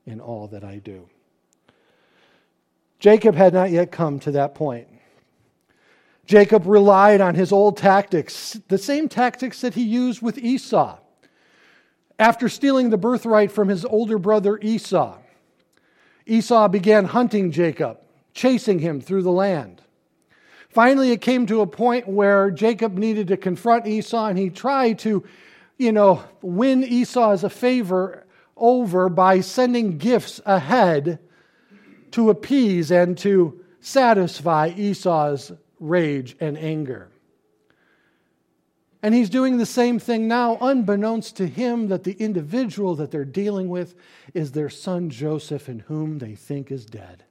in 0.07 0.21
all 0.21 0.49
that 0.49 0.65
I 0.65 0.79
do. 0.79 1.09
Jacob 2.99 3.35
had 3.35 3.53
not 3.53 3.71
yet 3.71 3.93
come 3.93 4.19
to 4.21 4.33
that 4.33 4.55
point. 4.55 4.89
Jacob 6.25 6.67
relied 6.67 7.21
on 7.21 7.35
his 7.35 7.53
old 7.53 7.77
tactics, 7.77 8.59
the 8.69 8.79
same 8.79 9.09
tactics 9.09 9.61
that 9.61 9.75
he 9.75 9.83
used 9.83 10.21
with 10.21 10.37
Esau. 10.39 10.99
After 12.19 12.49
stealing 12.49 12.91
the 12.91 12.99
birthright 12.99 13.53
from 13.53 13.69
his 13.69 13.85
older 13.85 14.19
brother 14.19 14.59
Esau, 14.61 15.19
Esau 16.27 16.69
began 16.69 17.07
hunting 17.07 17.53
Jacob, 17.53 17.99
chasing 18.35 18.79
him 18.79 19.01
through 19.01 19.23
the 19.23 19.31
land. 19.31 19.83
Finally, 20.69 21.11
it 21.11 21.21
came 21.21 21.47
to 21.47 21.61
a 21.61 21.67
point 21.67 22.07
where 22.07 22.51
Jacob 22.51 22.97
needed 22.97 23.29
to 23.29 23.37
confront 23.37 23.87
Esau, 23.87 24.27
and 24.27 24.39
he 24.39 24.51
tried 24.51 24.99
to, 24.99 25.25
you 25.77 25.93
know, 25.93 26.23
win 26.43 26.85
Esau 26.85 27.31
as 27.33 27.43
a 27.43 27.51
favor 27.51 28.27
over 28.57 29.09
by 29.09 29.41
sending 29.41 29.99
gifts 29.99 30.41
ahead 30.45 31.19
to 32.11 32.31
appease 32.31 32.91
and 32.91 33.17
to 33.19 33.65
satisfy 33.81 34.73
Esau's 34.77 35.53
rage 35.81 36.37
and 36.41 36.59
anger. 36.59 37.09
And 39.03 39.15
he's 39.15 39.31
doing 39.31 39.59
the 39.59 39.67
same 39.67 39.99
thing 39.99 40.27
now, 40.27 40.59
unbeknownst 40.61 41.37
to 41.37 41.47
him 41.47 41.89
that 41.89 42.03
the 42.03 42.13
individual 42.15 42.97
that 42.97 43.11
they're 43.11 43.25
dealing 43.25 43.69
with 43.69 43.95
is 44.35 44.53
their 44.53 44.69
son 44.69 45.09
Joseph, 45.09 45.69
in 45.69 45.81
whom 45.81 46.19
they 46.19 46.35
think 46.35 46.73
is 46.73 46.85
dead. 46.85 47.25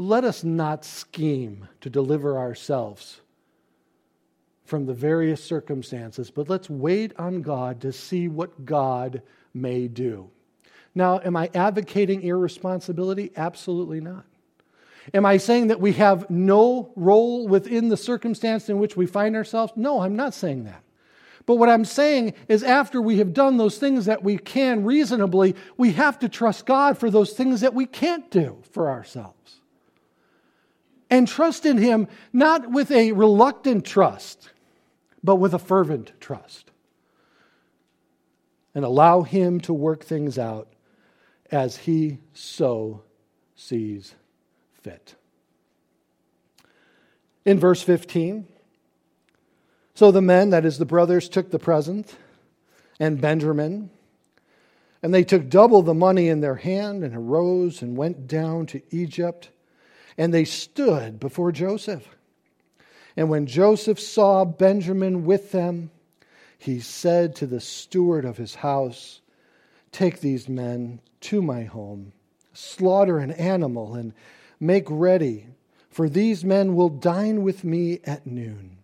Let 0.00 0.24
us 0.24 0.42
not 0.42 0.86
scheme 0.86 1.68
to 1.82 1.90
deliver 1.90 2.38
ourselves 2.38 3.20
from 4.64 4.86
the 4.86 4.94
various 4.94 5.44
circumstances, 5.44 6.30
but 6.30 6.48
let's 6.48 6.70
wait 6.70 7.12
on 7.18 7.42
God 7.42 7.82
to 7.82 7.92
see 7.92 8.26
what 8.26 8.64
God 8.64 9.20
may 9.52 9.88
do. 9.88 10.30
Now, 10.94 11.20
am 11.22 11.36
I 11.36 11.50
advocating 11.54 12.22
irresponsibility? 12.22 13.30
Absolutely 13.36 14.00
not. 14.00 14.24
Am 15.12 15.26
I 15.26 15.36
saying 15.36 15.66
that 15.66 15.82
we 15.82 15.92
have 15.92 16.30
no 16.30 16.92
role 16.96 17.46
within 17.46 17.90
the 17.90 17.96
circumstance 17.98 18.70
in 18.70 18.78
which 18.78 18.96
we 18.96 19.04
find 19.04 19.36
ourselves? 19.36 19.74
No, 19.76 20.00
I'm 20.00 20.16
not 20.16 20.32
saying 20.32 20.64
that. 20.64 20.82
But 21.44 21.56
what 21.56 21.68
I'm 21.68 21.84
saying 21.84 22.32
is, 22.48 22.62
after 22.62 23.02
we 23.02 23.18
have 23.18 23.34
done 23.34 23.58
those 23.58 23.76
things 23.76 24.06
that 24.06 24.24
we 24.24 24.38
can 24.38 24.82
reasonably, 24.82 25.56
we 25.76 25.92
have 25.92 26.18
to 26.20 26.28
trust 26.30 26.64
God 26.64 26.96
for 26.96 27.10
those 27.10 27.34
things 27.34 27.60
that 27.60 27.74
we 27.74 27.84
can't 27.84 28.30
do 28.30 28.62
for 28.72 28.88
ourselves. 28.88 29.59
And 31.10 31.26
trust 31.26 31.66
in 31.66 31.76
Him 31.76 32.06
not 32.32 32.70
with 32.70 32.90
a 32.92 33.12
reluctant 33.12 33.84
trust, 33.84 34.50
but 35.22 35.36
with 35.36 35.52
a 35.52 35.58
fervent 35.58 36.12
trust. 36.20 36.70
And 38.74 38.84
allow 38.84 39.22
Him 39.22 39.60
to 39.62 39.74
work 39.74 40.04
things 40.04 40.38
out 40.38 40.68
as 41.50 41.78
He 41.78 42.18
so 42.32 43.02
sees 43.56 44.14
fit. 44.72 45.16
In 47.44 47.58
verse 47.58 47.82
15, 47.82 48.46
so 49.94 50.10
the 50.10 50.22
men, 50.22 50.50
that 50.50 50.64
is 50.64 50.78
the 50.78 50.86
brothers, 50.86 51.28
took 51.28 51.50
the 51.50 51.58
present 51.58 52.16
and 52.98 53.20
Benjamin, 53.20 53.90
and 55.02 55.12
they 55.12 55.24
took 55.24 55.48
double 55.48 55.82
the 55.82 55.94
money 55.94 56.28
in 56.28 56.40
their 56.40 56.56
hand 56.56 57.02
and 57.02 57.14
arose 57.16 57.82
and 57.82 57.96
went 57.96 58.26
down 58.26 58.66
to 58.66 58.82
Egypt, 58.90 59.50
and 60.16 60.32
they 60.32 60.44
stood 60.44 61.20
before 61.20 61.52
Joseph. 61.52 62.06
And 63.16 63.28
when 63.28 63.46
Joseph 63.46 64.00
saw 64.00 64.44
Benjamin 64.44 65.24
with 65.24 65.52
them, 65.52 65.90
he 66.58 66.80
said 66.80 67.34
to 67.36 67.46
the 67.46 67.60
steward 67.60 68.24
of 68.24 68.36
his 68.36 68.56
house, 68.56 69.20
Take 69.92 70.20
these 70.20 70.48
men 70.48 71.00
to 71.22 71.42
my 71.42 71.64
home, 71.64 72.12
slaughter 72.52 73.18
an 73.18 73.32
animal, 73.32 73.94
and 73.94 74.12
make 74.60 74.84
ready 74.88 75.46
for 75.90 76.08
these 76.08 76.44
men 76.44 76.76
will 76.76 76.88
dine 76.88 77.42
with 77.42 77.64
me 77.64 78.00
at 78.04 78.26
noon. 78.26 78.78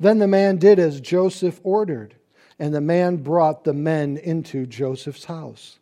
Then 0.00 0.18
the 0.18 0.26
man 0.26 0.56
did 0.56 0.78
as 0.78 1.00
Joseph 1.00 1.60
ordered, 1.62 2.16
and 2.58 2.74
the 2.74 2.80
man 2.80 3.18
brought 3.18 3.64
the 3.64 3.72
men 3.72 4.16
into 4.16 4.66
Joseph's 4.66 5.24
house. 5.24 5.78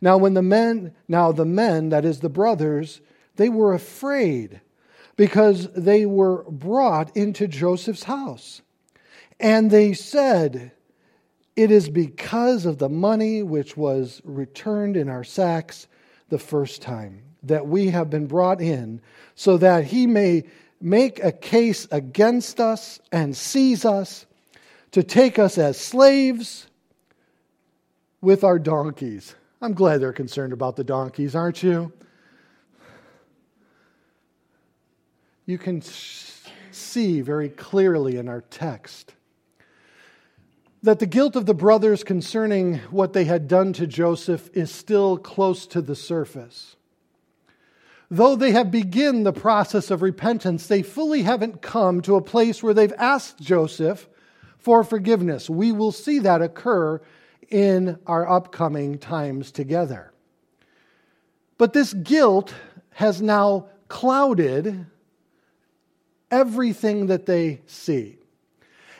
Now 0.00 0.16
when 0.16 0.34
the 0.34 0.42
men 0.42 0.94
now 1.06 1.32
the 1.32 1.44
men 1.44 1.90
that 1.90 2.04
is 2.04 2.20
the 2.20 2.28
brothers 2.28 3.00
they 3.36 3.48
were 3.48 3.74
afraid 3.74 4.60
because 5.16 5.68
they 5.72 6.06
were 6.06 6.44
brought 6.50 7.16
into 7.16 7.46
Joseph's 7.46 8.04
house. 8.04 8.62
And 9.38 9.70
they 9.70 9.92
said, 9.92 10.72
It 11.56 11.70
is 11.70 11.88
because 11.88 12.66
of 12.66 12.78
the 12.78 12.88
money 12.88 13.42
which 13.42 13.76
was 13.76 14.20
returned 14.24 14.96
in 14.96 15.08
our 15.08 15.24
sacks 15.24 15.86
the 16.28 16.38
first 16.38 16.82
time 16.82 17.22
that 17.42 17.66
we 17.66 17.88
have 17.88 18.08
been 18.08 18.26
brought 18.26 18.60
in, 18.60 19.00
so 19.34 19.56
that 19.58 19.84
he 19.84 20.06
may 20.06 20.44
make 20.80 21.22
a 21.22 21.32
case 21.32 21.86
against 21.90 22.60
us 22.60 23.00
and 23.10 23.36
seize 23.36 23.84
us 23.84 24.26
to 24.92 25.02
take 25.02 25.38
us 25.38 25.58
as 25.58 25.78
slaves 25.78 26.68
with 28.20 28.44
our 28.44 28.58
donkeys. 28.58 29.34
I'm 29.60 29.74
glad 29.74 30.00
they're 30.00 30.12
concerned 30.12 30.52
about 30.52 30.76
the 30.76 30.84
donkeys, 30.84 31.34
aren't 31.34 31.62
you? 31.62 31.92
You 35.44 35.58
can 35.58 35.82
see 36.70 37.20
very 37.20 37.48
clearly 37.48 38.16
in 38.16 38.28
our 38.28 38.42
text 38.42 39.14
that 40.82 40.98
the 40.98 41.06
guilt 41.06 41.36
of 41.36 41.46
the 41.46 41.54
brothers 41.54 42.04
concerning 42.04 42.78
what 42.90 43.12
they 43.12 43.24
had 43.24 43.48
done 43.48 43.72
to 43.72 43.86
Joseph 43.86 44.50
is 44.54 44.70
still 44.70 45.16
close 45.16 45.66
to 45.66 45.80
the 45.80 45.94
surface. 45.94 46.76
Though 48.10 48.36
they 48.36 48.52
have 48.52 48.70
begun 48.70 49.22
the 49.22 49.32
process 49.32 49.90
of 49.90 50.02
repentance, 50.02 50.66
they 50.66 50.82
fully 50.82 51.22
haven't 51.22 51.62
come 51.62 52.02
to 52.02 52.16
a 52.16 52.22
place 52.22 52.62
where 52.62 52.74
they've 52.74 52.92
asked 52.98 53.40
Joseph 53.40 54.08
for 54.58 54.84
forgiveness. 54.84 55.48
We 55.48 55.72
will 55.72 55.92
see 55.92 56.18
that 56.20 56.42
occur 56.42 57.00
in 57.48 57.98
our 58.06 58.28
upcoming 58.28 58.98
times 58.98 59.50
together. 59.50 60.12
But 61.58 61.72
this 61.72 61.94
guilt 61.94 62.54
has 62.90 63.22
now 63.22 63.66
clouded 63.88 64.86
everything 66.32 67.06
that 67.06 67.26
they 67.26 67.60
see. 67.66 68.18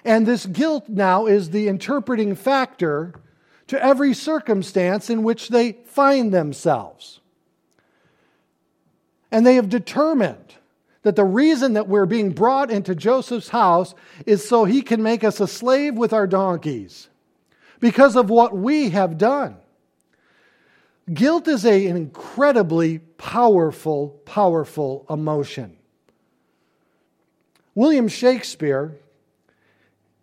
And 0.05 0.27
this 0.27 0.47
guilt 0.47 0.89
now 0.89 1.27
is 1.27 1.51
the 1.51 1.67
interpreting 1.67 2.37
factor 2.37 3.15
to 3.69 3.83
every 3.83 4.15
circumstance 4.15 5.09
in 5.11 5.23
which 5.23 5.49
they 5.49 5.73
find 5.87 6.33
themselves. 6.33 7.21
And 9.31 9.47
they 9.47 9.55
have 9.55 9.69
determined 9.69 10.55
that 11.03 11.17
the 11.17 11.25
reason 11.25 11.73
that 11.73 11.89
we're 11.89 12.07
being 12.07 12.31
brought 12.31 12.71
into 12.71 12.95
Joseph's 12.95 13.49
house 13.49 13.95
is 14.27 14.47
so 14.47 14.65
he 14.65 14.83
can 14.83 15.03
make 15.03 15.25
us 15.25 15.41
a 15.41 15.49
slave 15.49 15.95
with 15.95 16.13
our 16.13 16.27
donkeys 16.27 17.09
because 17.81 18.15
of 18.15 18.31
what 18.31 18.57
we 18.57 18.91
have 18.91 19.19
done. 19.19 19.57
Guilt 21.13 21.49
is 21.49 21.67
a, 21.67 21.87
an 21.89 21.97
incredibly 21.97 22.99
powerful, 22.99 24.21
powerful 24.25 25.05
emotion. 25.11 25.77
William 27.75 28.09
Shakespeare, 28.09 28.99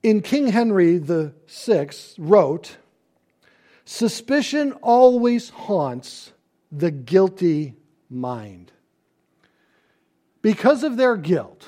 in 0.04 0.22
King 0.22 0.48
Henry 0.48 0.98
VI, 1.00 1.90
wrote 2.18 2.78
Suspicion 3.86 4.74
always 4.84 5.50
haunts 5.50 6.32
the 6.72 6.92
guilty 6.92 7.76
mind. 8.10 8.72
Because 10.44 10.84
of 10.84 10.96
their 10.96 11.18
guilt, 11.18 11.68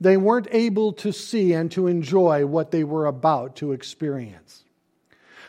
they 0.00 0.16
weren't 0.16 0.48
able 0.50 0.94
to 0.94 1.12
see 1.12 1.52
and 1.52 1.70
to 1.72 1.86
enjoy 1.86 2.46
what 2.46 2.70
they 2.70 2.84
were 2.84 3.04
about 3.04 3.56
to 3.56 3.72
experience. 3.72 4.64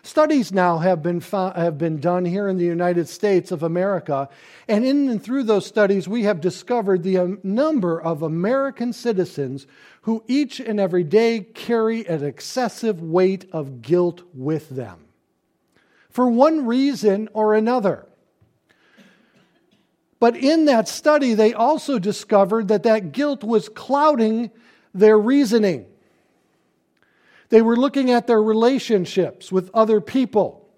Studies 0.03 0.51
now 0.51 0.79
have 0.79 1.03
been, 1.03 1.19
found, 1.19 1.55
have 1.55 1.77
been 1.77 1.99
done 1.99 2.25
here 2.25 2.47
in 2.47 2.57
the 2.57 2.65
United 2.65 3.07
States 3.07 3.51
of 3.51 3.61
America, 3.61 4.29
and 4.67 4.83
in 4.83 5.09
and 5.09 5.23
through 5.23 5.43
those 5.43 5.65
studies, 5.65 6.07
we 6.07 6.23
have 6.23 6.41
discovered 6.41 7.03
the 7.03 7.19
um, 7.19 7.39
number 7.43 8.01
of 8.01 8.23
American 8.23 8.93
citizens 8.93 9.67
who 10.01 10.23
each 10.27 10.59
and 10.59 10.79
every 10.79 11.03
day 11.03 11.41
carry 11.41 12.07
an 12.07 12.23
excessive 12.23 13.01
weight 13.01 13.45
of 13.51 13.81
guilt 13.83 14.23
with 14.33 14.69
them 14.69 15.05
for 16.11 16.29
one 16.29 16.65
reason 16.65 17.29
or 17.33 17.53
another. 17.55 18.05
But 20.19 20.35
in 20.35 20.65
that 20.65 20.87
study, 20.87 21.33
they 21.33 21.53
also 21.53 21.97
discovered 21.97 22.67
that 22.67 22.83
that 22.83 23.11
guilt 23.11 23.43
was 23.43 23.69
clouding 23.69 24.51
their 24.93 25.17
reasoning. 25.17 25.87
They 27.51 27.61
were 27.61 27.75
looking 27.75 28.11
at 28.11 28.27
their 28.27 28.41
relationships 28.41 29.51
with 29.51 29.69
other 29.73 29.99
people. 29.99 30.69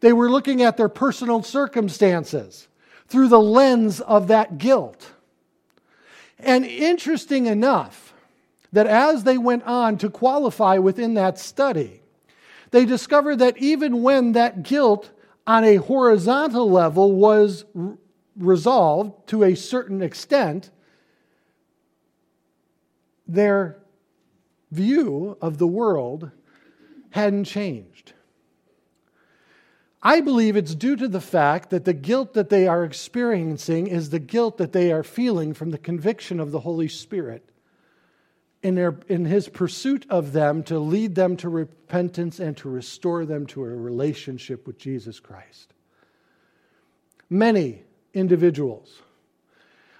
They 0.00 0.14
were 0.14 0.30
looking 0.30 0.62
at 0.62 0.78
their 0.78 0.88
personal 0.88 1.42
circumstances 1.42 2.66
through 3.08 3.28
the 3.28 3.40
lens 3.40 4.00
of 4.00 4.28
that 4.28 4.56
guilt. 4.56 5.12
And 6.38 6.64
interesting 6.64 7.44
enough, 7.44 8.14
that 8.72 8.86
as 8.86 9.24
they 9.24 9.36
went 9.36 9.64
on 9.64 9.98
to 9.98 10.08
qualify 10.08 10.78
within 10.78 11.12
that 11.14 11.38
study, 11.38 12.00
they 12.70 12.86
discovered 12.86 13.36
that 13.36 13.58
even 13.58 14.02
when 14.02 14.32
that 14.32 14.62
guilt 14.62 15.10
on 15.46 15.62
a 15.62 15.76
horizontal 15.76 16.70
level 16.70 17.12
was 17.12 17.66
resolved 18.34 19.28
to 19.28 19.42
a 19.44 19.54
certain 19.54 20.00
extent, 20.00 20.70
their 23.26 23.78
view 24.70 25.36
of 25.40 25.58
the 25.58 25.66
world 25.66 26.30
hadn't 27.10 27.44
changed. 27.44 28.12
I 30.02 30.20
believe 30.20 30.56
it's 30.56 30.74
due 30.74 30.96
to 30.96 31.08
the 31.08 31.20
fact 31.20 31.70
that 31.70 31.84
the 31.84 31.92
guilt 31.92 32.34
that 32.34 32.50
they 32.50 32.68
are 32.68 32.84
experiencing 32.84 33.88
is 33.88 34.10
the 34.10 34.20
guilt 34.20 34.58
that 34.58 34.72
they 34.72 34.92
are 34.92 35.02
feeling 35.02 35.54
from 35.54 35.70
the 35.70 35.78
conviction 35.78 36.38
of 36.38 36.52
the 36.52 36.60
Holy 36.60 36.88
Spirit 36.88 37.48
in, 38.62 38.74
their, 38.76 38.98
in 39.08 39.24
his 39.24 39.48
pursuit 39.48 40.06
of 40.08 40.32
them 40.32 40.62
to 40.64 40.78
lead 40.78 41.14
them 41.14 41.36
to 41.38 41.48
repentance 41.48 42.38
and 42.38 42.56
to 42.58 42.68
restore 42.68 43.24
them 43.24 43.46
to 43.46 43.64
a 43.64 43.68
relationship 43.68 44.66
with 44.66 44.78
Jesus 44.78 45.18
Christ. 45.18 45.74
Many 47.28 47.82
individuals, 48.14 49.02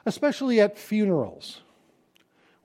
especially 0.07 0.61
at 0.61 0.79
funerals, 0.79 1.61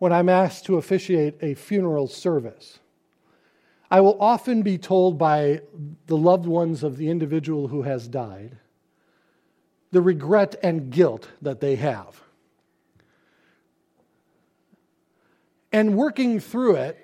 when 0.03 0.11
I'm 0.11 0.27
asked 0.27 0.65
to 0.65 0.75
officiate 0.75 1.35
a 1.41 1.53
funeral 1.53 2.07
service, 2.07 2.79
I 3.89 4.01
will 4.01 4.21
often 4.21 4.61
be 4.61 4.77
told 4.77 5.17
by 5.17 5.61
the 6.07 6.17
loved 6.17 6.45
ones 6.45 6.83
of 6.83 6.97
the 6.97 7.09
individual 7.09 7.69
who 7.69 7.83
has 7.83 8.09
died 8.09 8.57
the 9.91 10.01
regret 10.01 10.57
and 10.61 10.89
guilt 10.89 11.29
that 11.41 11.61
they 11.61 11.77
have. 11.77 12.21
And 15.71 15.95
working 15.95 16.41
through 16.41 16.75
it, 16.75 16.97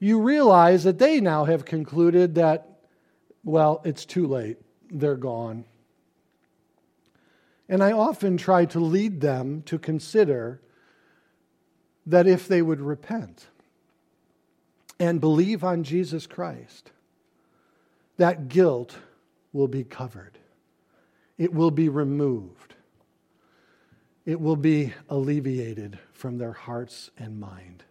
you 0.00 0.20
realize 0.20 0.82
that 0.82 0.98
they 0.98 1.20
now 1.20 1.44
have 1.44 1.64
concluded 1.64 2.34
that, 2.34 2.80
well, 3.44 3.80
it's 3.84 4.04
too 4.04 4.26
late. 4.26 4.58
They're 4.90 5.14
gone. 5.14 5.64
And 7.68 7.80
I 7.80 7.92
often 7.92 8.36
try 8.36 8.64
to 8.64 8.80
lead 8.80 9.20
them 9.20 9.62
to 9.66 9.78
consider 9.78 10.60
that 12.06 12.26
if 12.26 12.48
they 12.48 12.62
would 12.62 12.80
repent 12.80 13.46
and 14.98 15.20
believe 15.20 15.64
on 15.64 15.82
Jesus 15.82 16.26
Christ, 16.26 16.90
that 18.16 18.48
guilt 18.48 18.96
will 19.52 19.68
be 19.68 19.84
covered. 19.84 20.38
It 21.38 21.54
will 21.54 21.70
be 21.70 21.88
removed. 21.88 22.74
It 24.26 24.40
will 24.40 24.56
be 24.56 24.92
alleviated 25.08 25.98
from 26.12 26.38
their 26.38 26.52
hearts 26.52 27.10
and 27.18 27.40
mind. 27.40 27.82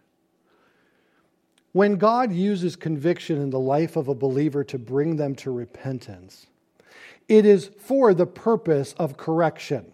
When 1.72 1.96
God 1.96 2.32
uses 2.32 2.76
conviction 2.76 3.40
in 3.40 3.50
the 3.50 3.58
life 3.58 3.96
of 3.96 4.08
a 4.08 4.14
believer 4.14 4.64
to 4.64 4.78
bring 4.78 5.16
them 5.16 5.34
to 5.36 5.50
repentance, 5.50 6.46
it 7.28 7.44
is 7.44 7.70
for 7.78 8.12
the 8.12 8.26
purpose 8.26 8.92
of 8.94 9.16
correction. 9.16 9.92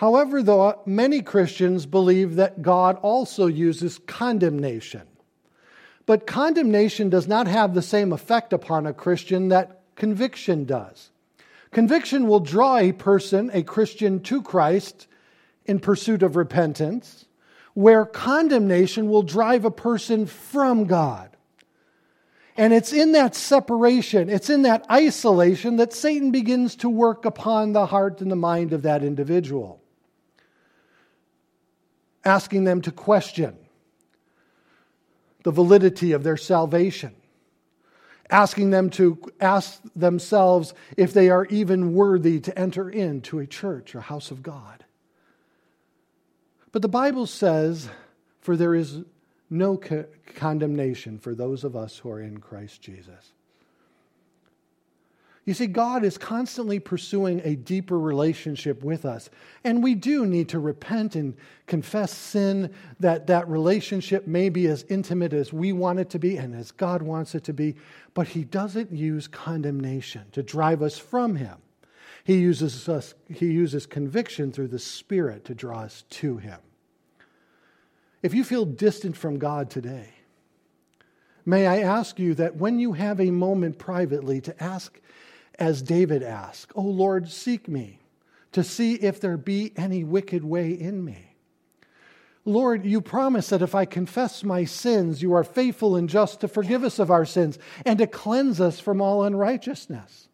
However, 0.00 0.42
though, 0.42 0.80
many 0.86 1.20
Christians 1.20 1.84
believe 1.84 2.36
that 2.36 2.62
God 2.62 2.96
also 3.02 3.48
uses 3.48 3.98
condemnation. 4.06 5.02
But 6.06 6.26
condemnation 6.26 7.10
does 7.10 7.28
not 7.28 7.46
have 7.46 7.74
the 7.74 7.82
same 7.82 8.10
effect 8.10 8.54
upon 8.54 8.86
a 8.86 8.94
Christian 8.94 9.48
that 9.48 9.82
conviction 9.96 10.64
does. 10.64 11.10
Conviction 11.70 12.28
will 12.28 12.40
draw 12.40 12.78
a 12.78 12.92
person, 12.92 13.50
a 13.52 13.62
Christian, 13.62 14.20
to 14.22 14.40
Christ 14.40 15.06
in 15.66 15.80
pursuit 15.80 16.22
of 16.22 16.34
repentance, 16.34 17.26
where 17.74 18.06
condemnation 18.06 19.10
will 19.10 19.22
drive 19.22 19.66
a 19.66 19.70
person 19.70 20.24
from 20.24 20.86
God. 20.86 21.36
And 22.56 22.72
it's 22.72 22.94
in 22.94 23.12
that 23.12 23.34
separation, 23.34 24.30
it's 24.30 24.48
in 24.48 24.62
that 24.62 24.86
isolation 24.90 25.76
that 25.76 25.92
Satan 25.92 26.30
begins 26.30 26.74
to 26.76 26.88
work 26.88 27.26
upon 27.26 27.74
the 27.74 27.84
heart 27.84 28.22
and 28.22 28.30
the 28.30 28.34
mind 28.34 28.72
of 28.72 28.80
that 28.84 29.04
individual. 29.04 29.76
Asking 32.24 32.64
them 32.64 32.82
to 32.82 32.92
question 32.92 33.56
the 35.42 35.50
validity 35.50 36.12
of 36.12 36.22
their 36.22 36.36
salvation, 36.36 37.14
asking 38.28 38.70
them 38.70 38.90
to 38.90 39.18
ask 39.40 39.80
themselves 39.96 40.74
if 40.96 41.12
they 41.12 41.30
are 41.30 41.46
even 41.46 41.94
worthy 41.94 42.40
to 42.40 42.58
enter 42.58 42.90
into 42.90 43.38
a 43.38 43.46
church 43.46 43.94
or 43.94 44.00
house 44.00 44.30
of 44.30 44.42
God. 44.42 44.84
But 46.72 46.82
the 46.82 46.88
Bible 46.88 47.26
says, 47.26 47.88
For 48.40 48.56
there 48.56 48.74
is 48.74 49.02
no 49.48 49.76
co- 49.76 50.06
condemnation 50.36 51.18
for 51.18 51.34
those 51.34 51.64
of 51.64 51.74
us 51.74 51.98
who 51.98 52.10
are 52.10 52.20
in 52.20 52.38
Christ 52.38 52.80
Jesus. 52.80 53.32
You 55.50 55.54
see, 55.54 55.66
God 55.66 56.04
is 56.04 56.16
constantly 56.16 56.78
pursuing 56.78 57.40
a 57.42 57.56
deeper 57.56 57.98
relationship 57.98 58.84
with 58.84 59.04
us. 59.04 59.28
And 59.64 59.82
we 59.82 59.96
do 59.96 60.24
need 60.24 60.48
to 60.50 60.60
repent 60.60 61.16
and 61.16 61.34
confess 61.66 62.16
sin, 62.16 62.72
that 63.00 63.26
that 63.26 63.48
relationship 63.48 64.28
may 64.28 64.48
be 64.48 64.68
as 64.68 64.84
intimate 64.88 65.32
as 65.32 65.52
we 65.52 65.72
want 65.72 65.98
it 65.98 66.08
to 66.10 66.20
be 66.20 66.36
and 66.36 66.54
as 66.54 66.70
God 66.70 67.02
wants 67.02 67.34
it 67.34 67.42
to 67.42 67.52
be. 67.52 67.74
But 68.14 68.28
He 68.28 68.44
doesn't 68.44 68.92
use 68.92 69.26
condemnation 69.26 70.26
to 70.30 70.44
drive 70.44 70.82
us 70.82 70.98
from 70.98 71.34
Him. 71.34 71.56
He 72.22 72.38
uses, 72.38 72.88
us, 72.88 73.14
he 73.28 73.46
uses 73.46 73.86
conviction 73.86 74.52
through 74.52 74.68
the 74.68 74.78
Spirit 74.78 75.46
to 75.46 75.54
draw 75.56 75.80
us 75.80 76.04
to 76.10 76.36
Him. 76.36 76.60
If 78.22 78.34
you 78.34 78.44
feel 78.44 78.66
distant 78.66 79.16
from 79.16 79.40
God 79.40 79.68
today, 79.68 80.10
may 81.44 81.66
I 81.66 81.78
ask 81.78 82.20
you 82.20 82.34
that 82.36 82.54
when 82.54 82.78
you 82.78 82.92
have 82.92 83.20
a 83.20 83.32
moment 83.32 83.78
privately 83.78 84.40
to 84.42 84.62
ask 84.62 85.00
as 85.60 85.82
David 85.82 86.22
asked, 86.22 86.72
O 86.74 86.82
Lord, 86.82 87.28
seek 87.28 87.68
me 87.68 88.00
to 88.52 88.64
see 88.64 88.94
if 88.94 89.20
there 89.20 89.36
be 89.36 89.72
any 89.76 90.02
wicked 90.02 90.42
way 90.42 90.72
in 90.72 91.04
me. 91.04 91.36
Lord, 92.46 92.86
you 92.86 93.02
promise 93.02 93.50
that 93.50 93.62
if 93.62 93.74
I 93.74 93.84
confess 93.84 94.42
my 94.42 94.64
sins, 94.64 95.22
you 95.22 95.34
are 95.34 95.44
faithful 95.44 95.94
and 95.94 96.08
just 96.08 96.40
to 96.40 96.48
forgive 96.48 96.82
us 96.82 96.98
of 96.98 97.10
our 97.10 97.26
sins 97.26 97.58
and 97.84 97.98
to 97.98 98.06
cleanse 98.06 98.60
us 98.60 98.80
from 98.80 99.02
all 99.02 99.22
unrighteousness. 99.24 100.28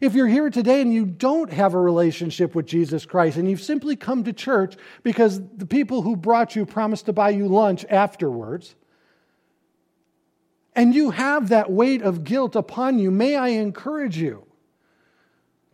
If 0.00 0.14
you're 0.14 0.26
here 0.26 0.50
today 0.50 0.82
and 0.82 0.92
you 0.92 1.06
don't 1.06 1.52
have 1.52 1.74
a 1.74 1.78
relationship 1.78 2.56
with 2.56 2.66
Jesus 2.66 3.06
Christ 3.06 3.36
and 3.36 3.48
you've 3.48 3.62
simply 3.62 3.94
come 3.94 4.24
to 4.24 4.32
church 4.32 4.76
because 5.04 5.40
the 5.56 5.64
people 5.64 6.02
who 6.02 6.16
brought 6.16 6.56
you 6.56 6.66
promised 6.66 7.06
to 7.06 7.12
buy 7.12 7.30
you 7.30 7.46
lunch 7.46 7.86
afterwards, 7.88 8.74
and 10.74 10.94
you 10.94 11.10
have 11.10 11.50
that 11.50 11.70
weight 11.70 12.02
of 12.02 12.24
guilt 12.24 12.56
upon 12.56 12.98
you, 12.98 13.12
may 13.12 13.36
I 13.36 13.48
encourage 13.48 14.16
you 14.16 14.46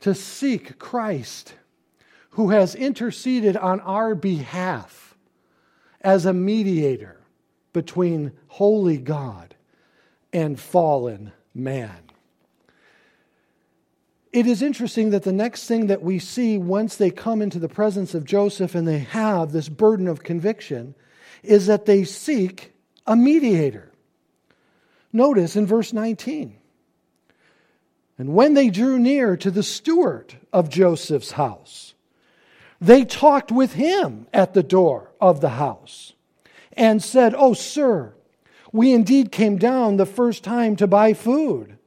to 0.00 0.14
seek 0.14 0.78
Christ, 0.78 1.54
who 2.30 2.50
has 2.50 2.74
interceded 2.74 3.56
on 3.56 3.80
our 3.80 4.14
behalf 4.14 5.16
as 6.00 6.24
a 6.24 6.32
mediator 6.32 7.20
between 7.72 8.32
holy 8.46 8.98
God 8.98 9.54
and 10.32 10.58
fallen 10.58 11.32
man. 11.54 11.98
It 14.32 14.46
is 14.46 14.62
interesting 14.62 15.10
that 15.10 15.22
the 15.22 15.32
next 15.32 15.66
thing 15.66 15.86
that 15.86 16.02
we 16.02 16.18
see 16.18 16.58
once 16.58 16.96
they 16.96 17.10
come 17.10 17.40
into 17.40 17.58
the 17.58 17.68
presence 17.68 18.14
of 18.14 18.24
Joseph 18.24 18.74
and 18.74 18.86
they 18.86 18.98
have 18.98 19.52
this 19.52 19.68
burden 19.68 20.06
of 20.06 20.22
conviction 20.22 20.94
is 21.42 21.66
that 21.66 21.86
they 21.86 22.04
seek 22.04 22.72
a 23.06 23.16
mediator. 23.16 23.90
Notice 25.12 25.56
in 25.56 25.66
verse 25.66 25.92
19 25.92 26.57
and 28.18 28.34
when 28.34 28.54
they 28.54 28.68
drew 28.68 28.98
near 28.98 29.36
to 29.36 29.50
the 29.50 29.62
steward 29.62 30.34
of 30.52 30.68
Joseph's 30.68 31.32
house, 31.32 31.94
they 32.80 33.04
talked 33.04 33.52
with 33.52 33.74
him 33.74 34.26
at 34.32 34.54
the 34.54 34.62
door 34.62 35.12
of 35.20 35.40
the 35.40 35.50
house 35.50 36.14
and 36.72 37.02
said, 37.02 37.32
Oh, 37.36 37.54
sir, 37.54 38.14
we 38.72 38.92
indeed 38.92 39.30
came 39.30 39.56
down 39.56 39.96
the 39.96 40.06
first 40.06 40.42
time 40.42 40.74
to 40.76 40.88
buy 40.88 41.14
food. 41.14 41.78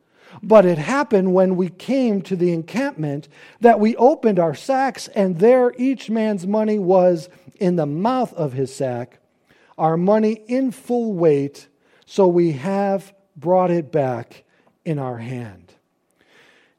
But 0.41 0.65
it 0.65 0.77
happened 0.77 1.33
when 1.33 1.55
we 1.57 1.69
came 1.69 2.21
to 2.23 2.35
the 2.35 2.53
encampment 2.53 3.27
that 3.59 3.79
we 3.79 3.95
opened 3.97 4.39
our 4.39 4.55
sacks, 4.55 5.07
and 5.09 5.37
there 5.37 5.73
each 5.77 6.09
man's 6.09 6.47
money 6.47 6.79
was 6.79 7.29
in 7.59 7.75
the 7.75 7.85
mouth 7.85 8.33
of 8.33 8.53
his 8.53 8.73
sack, 8.73 9.19
our 9.77 9.97
money 9.97 10.41
in 10.47 10.71
full 10.71 11.13
weight, 11.13 11.67
so 12.05 12.27
we 12.27 12.53
have 12.53 13.13
brought 13.35 13.69
it 13.69 13.91
back 13.91 14.43
in 14.83 14.97
our 14.97 15.17
hand 15.17 15.71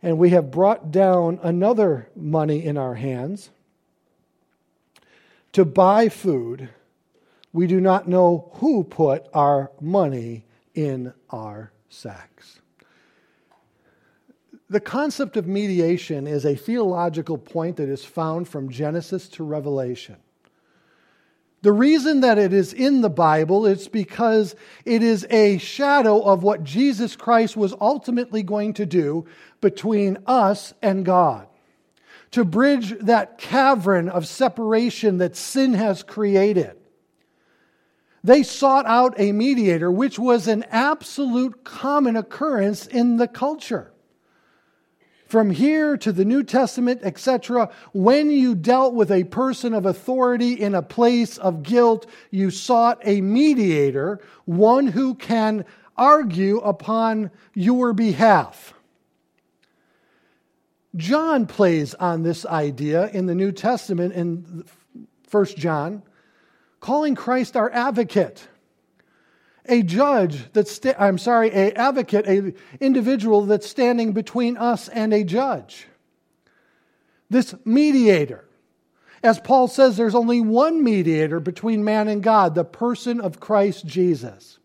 and 0.03 0.19
we 0.19 0.31
have 0.31 0.51
brought 0.51 0.91
down 0.91 1.39
another 1.43 2.09
money 2.17 2.65
in 2.65 2.77
our 2.77 2.95
hands 2.95 3.51
to 5.53 5.65
buy 5.65 6.09
food. 6.09 6.69
We 7.53 7.67
do 7.67 7.81
not 7.81 8.09
know 8.09 8.51
who 8.55 8.83
put 8.83 9.27
our 9.33 9.71
money 9.81 10.45
in 10.75 11.13
our 11.31 11.73
sacks. 11.89 12.61
The 14.69 14.81
concept 14.81 15.37
of 15.37 15.47
mediation 15.47 16.27
is 16.27 16.47
a 16.47 16.57
theological 16.57 17.37
point 17.37 17.77
that 17.77 17.91
is 17.91 18.07
found 18.07 18.49
from 18.49 18.71
Genesis 18.71 19.29
to 19.29 19.45
Revelation. 19.45 20.17
The 21.63 21.73
reason 21.73 22.21
that 22.21 22.39
it 22.39 22.53
is 22.53 22.73
in 22.73 23.03
the 23.03 23.11
Bible 23.11 23.67
is 23.67 23.87
because 23.87 24.57
it 24.85 25.03
is 25.03 25.25
a 25.31 25.59
shadow 25.59 26.21
of 26.21 26.43
what 26.43 26.65
Jesus 26.65 27.15
Christ 27.15 27.57
was 27.57 27.73
ultimately 27.81 28.43
going 28.43 28.75
to 28.75 28.87
do 28.87 29.27
between 29.61 30.19
us 30.27 30.75
and 30.83 31.05
God. 31.05 31.47
To 32.33 32.45
bridge 32.45 32.99
that 33.01 33.39
cavern 33.39 34.09
of 34.09 34.27
separation 34.27 35.19
that 35.19 35.37
sin 35.37 35.75
has 35.75 36.03
created. 36.03 36.73
They 38.25 38.43
sought 38.43 38.87
out 38.87 39.15
a 39.19 39.33
mediator, 39.33 39.91
which 39.91 40.19
was 40.19 40.49
an 40.49 40.65
absolute 40.71 41.63
common 41.63 42.17
occurrence 42.17 42.87
in 42.87 43.19
the 43.19 43.29
culture 43.29 43.92
from 45.33 45.49
here 45.49 45.97
to 45.97 46.13
the 46.13 46.27
New 46.27 46.43
Testament, 46.43 47.01
etc., 47.03 47.71
when 47.95 48.31
you 48.31 48.55
dealt 48.55 48.93
with 48.93 49.11
a 49.11 49.25
person 49.25 49.73
of 49.73 49.87
authority 49.87 50.53
in 50.53 50.75
a 50.75 50.83
place 50.83 51.39
of 51.39 51.63
guilt, 51.63 52.07
you 52.31 52.51
sought 52.51 53.01
a 53.03 53.23
mediator, 53.23 54.21
one 54.45 54.89
who 54.89 55.15
can 55.15 55.65
argue 55.97 56.59
upon 56.59 57.31
your 57.55 57.95
behalf. 57.95 58.75
John 60.97 61.47
plays 61.47 61.95
on 61.95 62.25
this 62.25 62.45
idea 62.45 63.09
in 63.09 63.25
the 63.25 63.35
New 63.35 63.53
Testament 63.53 64.13
in 64.13 64.67
1 65.31 65.45
John, 65.57 66.03
calling 66.79 67.15
Christ 67.15 67.57
our 67.57 67.71
advocate 67.71 68.49
a 69.67 69.83
judge 69.83 70.53
that's 70.53 70.73
sta- 70.73 70.97
i'm 70.99 71.19
sorry 71.19 71.49
a 71.51 71.73
advocate 71.73 72.27
a 72.27 72.53
individual 72.81 73.47
that's 73.47 73.69
standing 73.69 74.13
between 74.13 74.57
us 74.57 74.89
and 74.89 75.13
a 75.13 75.25
judge. 75.25 75.87
This 77.31 77.55
mediator 77.65 78.45
as 79.23 79.39
paul 79.39 79.69
says 79.69 79.97
there's 79.97 80.15
only 80.15 80.41
one 80.41 80.83
mediator 80.83 81.39
between 81.41 81.85
man 81.85 82.09
and 82.09 82.23
god 82.23 82.55
the 82.55 82.65
person 82.65 83.21
of 83.21 83.41
christ 83.41 83.87
jesus. 83.87 84.59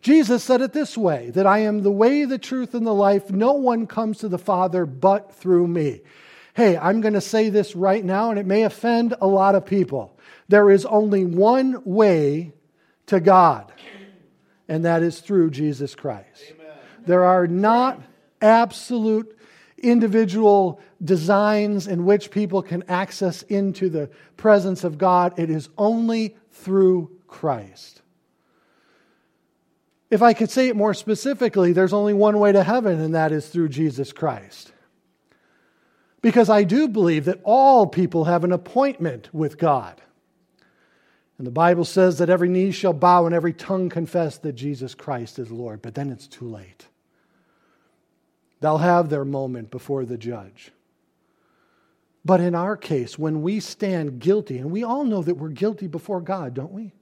Jesus 0.00 0.44
said 0.44 0.60
it 0.60 0.72
this 0.72 0.96
way 0.96 1.30
that 1.30 1.46
i 1.46 1.58
am 1.58 1.82
the 1.82 1.90
way 1.90 2.24
the 2.24 2.38
truth 2.38 2.74
and 2.74 2.86
the 2.86 2.94
life. 2.94 3.30
No 3.30 3.52
one 3.54 3.86
comes 3.86 4.18
to 4.18 4.28
the 4.28 4.38
father 4.38 4.86
but 4.86 5.34
through 5.34 5.66
me. 5.66 6.02
Hey 6.54 6.76
i'm 6.76 7.00
going 7.00 7.14
to 7.14 7.20
say 7.20 7.48
this 7.48 7.74
right 7.74 8.04
now 8.04 8.30
and 8.30 8.38
it 8.38 8.46
may 8.46 8.62
offend 8.62 9.14
a 9.20 9.26
lot 9.26 9.56
of 9.56 9.66
people. 9.66 10.16
There 10.48 10.70
is 10.70 10.86
only 10.86 11.24
one 11.24 11.82
way 11.84 12.52
to 13.06 13.18
god 13.18 13.72
and 14.68 14.84
that 14.84 15.02
is 15.02 15.20
through 15.20 15.50
Jesus 15.50 15.94
Christ. 15.94 16.52
Amen. 16.54 16.66
There 17.06 17.24
are 17.24 17.46
not 17.46 18.00
absolute 18.40 19.36
individual 19.78 20.80
designs 21.02 21.86
in 21.86 22.04
which 22.04 22.30
people 22.30 22.62
can 22.62 22.82
access 22.88 23.42
into 23.42 23.88
the 23.88 24.10
presence 24.36 24.84
of 24.84 24.98
God. 24.98 25.38
It 25.38 25.50
is 25.50 25.68
only 25.76 26.36
through 26.50 27.10
Christ. 27.26 28.02
If 30.10 30.22
I 30.22 30.34
could 30.34 30.50
say 30.50 30.68
it 30.68 30.76
more 30.76 30.94
specifically, 30.94 31.72
there's 31.72 31.92
only 31.92 32.14
one 32.14 32.38
way 32.38 32.52
to 32.52 32.62
heaven, 32.62 33.00
and 33.00 33.14
that 33.14 33.32
is 33.32 33.48
through 33.48 33.68
Jesus 33.70 34.12
Christ. 34.12 34.72
Because 36.22 36.48
I 36.48 36.64
do 36.64 36.88
believe 36.88 37.24
that 37.26 37.40
all 37.44 37.86
people 37.86 38.24
have 38.24 38.44
an 38.44 38.52
appointment 38.52 39.28
with 39.32 39.58
God. 39.58 40.00
And 41.38 41.46
the 41.46 41.52
Bible 41.52 41.84
says 41.84 42.18
that 42.18 42.30
every 42.30 42.48
knee 42.48 42.70
shall 42.70 42.94
bow 42.94 43.26
and 43.26 43.34
every 43.34 43.52
tongue 43.52 43.88
confess 43.88 44.38
that 44.38 44.54
Jesus 44.54 44.94
Christ 44.94 45.38
is 45.38 45.50
Lord. 45.50 45.82
But 45.82 45.94
then 45.94 46.10
it's 46.10 46.26
too 46.26 46.48
late. 46.48 46.86
They'll 48.60 48.78
have 48.78 49.10
their 49.10 49.24
moment 49.24 49.70
before 49.70 50.04
the 50.04 50.16
judge. 50.16 50.72
But 52.24 52.40
in 52.40 52.54
our 52.54 52.76
case, 52.76 53.18
when 53.18 53.42
we 53.42 53.60
stand 53.60 54.18
guilty, 54.18 54.58
and 54.58 54.70
we 54.70 54.82
all 54.82 55.04
know 55.04 55.22
that 55.22 55.36
we're 55.36 55.50
guilty 55.50 55.86
before 55.86 56.20
God, 56.20 56.54
don't 56.54 56.72
we? 56.72 56.92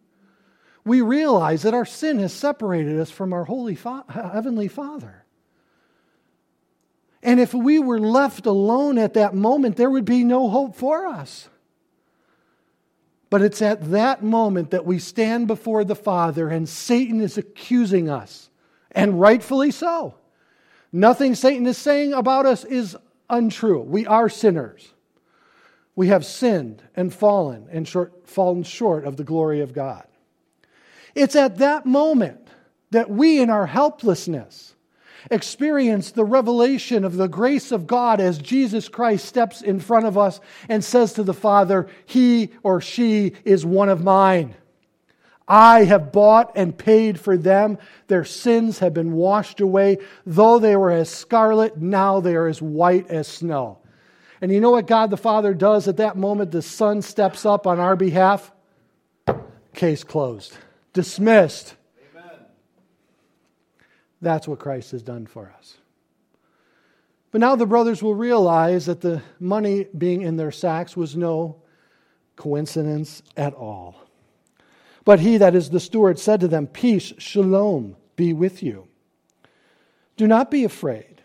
We 0.84 1.00
realize 1.00 1.62
that 1.62 1.72
our 1.72 1.86
sin 1.86 2.18
has 2.18 2.32
separated 2.32 3.00
us 3.00 3.10
from 3.10 3.32
our 3.32 3.44
holy 3.44 3.74
Fa- 3.74 4.04
heavenly 4.08 4.68
Father. 4.68 5.24
And 7.22 7.40
if 7.40 7.54
we 7.54 7.78
were 7.78 7.98
left 7.98 8.44
alone 8.44 8.98
at 8.98 9.14
that 9.14 9.34
moment, 9.34 9.76
there 9.76 9.88
would 9.88 10.04
be 10.04 10.24
no 10.24 10.50
hope 10.50 10.76
for 10.76 11.06
us. 11.06 11.48
But 13.34 13.42
it's 13.42 13.62
at 13.62 13.90
that 13.90 14.22
moment 14.22 14.70
that 14.70 14.86
we 14.86 15.00
stand 15.00 15.48
before 15.48 15.82
the 15.82 15.96
Father 15.96 16.48
and 16.48 16.68
Satan 16.68 17.20
is 17.20 17.36
accusing 17.36 18.08
us, 18.08 18.48
and 18.92 19.20
rightfully 19.20 19.72
so. 19.72 20.14
Nothing 20.92 21.34
Satan 21.34 21.66
is 21.66 21.76
saying 21.76 22.12
about 22.12 22.46
us 22.46 22.62
is 22.62 22.96
untrue. 23.28 23.80
We 23.80 24.06
are 24.06 24.28
sinners. 24.28 24.92
We 25.96 26.06
have 26.06 26.24
sinned 26.24 26.84
and 26.94 27.12
fallen 27.12 27.66
and 27.72 27.88
short, 27.88 28.28
fallen 28.28 28.62
short 28.62 29.04
of 29.04 29.16
the 29.16 29.24
glory 29.24 29.62
of 29.62 29.72
God. 29.72 30.06
It's 31.16 31.34
at 31.34 31.58
that 31.58 31.86
moment 31.86 32.46
that 32.92 33.10
we, 33.10 33.40
in 33.40 33.50
our 33.50 33.66
helplessness, 33.66 34.73
experience 35.30 36.10
the 36.10 36.24
revelation 36.24 37.04
of 37.04 37.16
the 37.16 37.28
grace 37.28 37.72
of 37.72 37.86
God 37.86 38.20
as 38.20 38.38
Jesus 38.38 38.88
Christ 38.88 39.24
steps 39.24 39.62
in 39.62 39.80
front 39.80 40.06
of 40.06 40.18
us 40.18 40.40
and 40.68 40.84
says 40.84 41.14
to 41.14 41.22
the 41.22 41.34
Father, 41.34 41.88
He 42.06 42.50
or 42.62 42.80
she 42.80 43.32
is 43.44 43.64
one 43.64 43.88
of 43.88 44.02
mine. 44.02 44.54
I 45.46 45.84
have 45.84 46.12
bought 46.12 46.52
and 46.54 46.76
paid 46.76 47.20
for 47.20 47.36
them. 47.36 47.78
Their 48.06 48.24
sins 48.24 48.78
have 48.78 48.94
been 48.94 49.12
washed 49.12 49.60
away. 49.60 49.98
Though 50.24 50.58
they 50.58 50.74
were 50.74 50.90
as 50.90 51.10
scarlet, 51.10 51.76
now 51.76 52.20
they 52.20 52.34
are 52.34 52.46
as 52.46 52.62
white 52.62 53.10
as 53.10 53.28
snow. 53.28 53.78
And 54.40 54.52
you 54.52 54.60
know 54.60 54.70
what 54.70 54.86
God 54.86 55.10
the 55.10 55.16
Father 55.16 55.54
does 55.54 55.86
at 55.86 55.98
that 55.98 56.16
moment? 56.16 56.50
The 56.50 56.62
Son 56.62 57.02
steps 57.02 57.44
up 57.44 57.66
on 57.66 57.78
our 57.78 57.96
behalf. 57.96 58.52
Case 59.74 60.04
closed, 60.04 60.56
dismissed. 60.92 61.74
That's 64.24 64.48
what 64.48 64.58
Christ 64.58 64.90
has 64.92 65.02
done 65.02 65.26
for 65.26 65.52
us. 65.56 65.76
But 67.30 67.40
now 67.40 67.56
the 67.56 67.66
brothers 67.66 68.02
will 68.02 68.14
realize 68.14 68.86
that 68.86 69.00
the 69.00 69.22
money 69.38 69.86
being 69.96 70.22
in 70.22 70.36
their 70.36 70.52
sacks 70.52 70.96
was 70.96 71.16
no 71.16 71.62
coincidence 72.36 73.22
at 73.36 73.54
all. 73.54 73.96
But 75.04 75.20
he 75.20 75.36
that 75.36 75.54
is 75.54 75.70
the 75.70 75.80
steward 75.80 76.18
said 76.18 76.40
to 76.40 76.48
them, 76.48 76.66
Peace, 76.66 77.12
shalom, 77.18 77.96
be 78.16 78.32
with 78.32 78.62
you. 78.62 78.88
Do 80.16 80.26
not 80.26 80.50
be 80.50 80.64
afraid. 80.64 81.22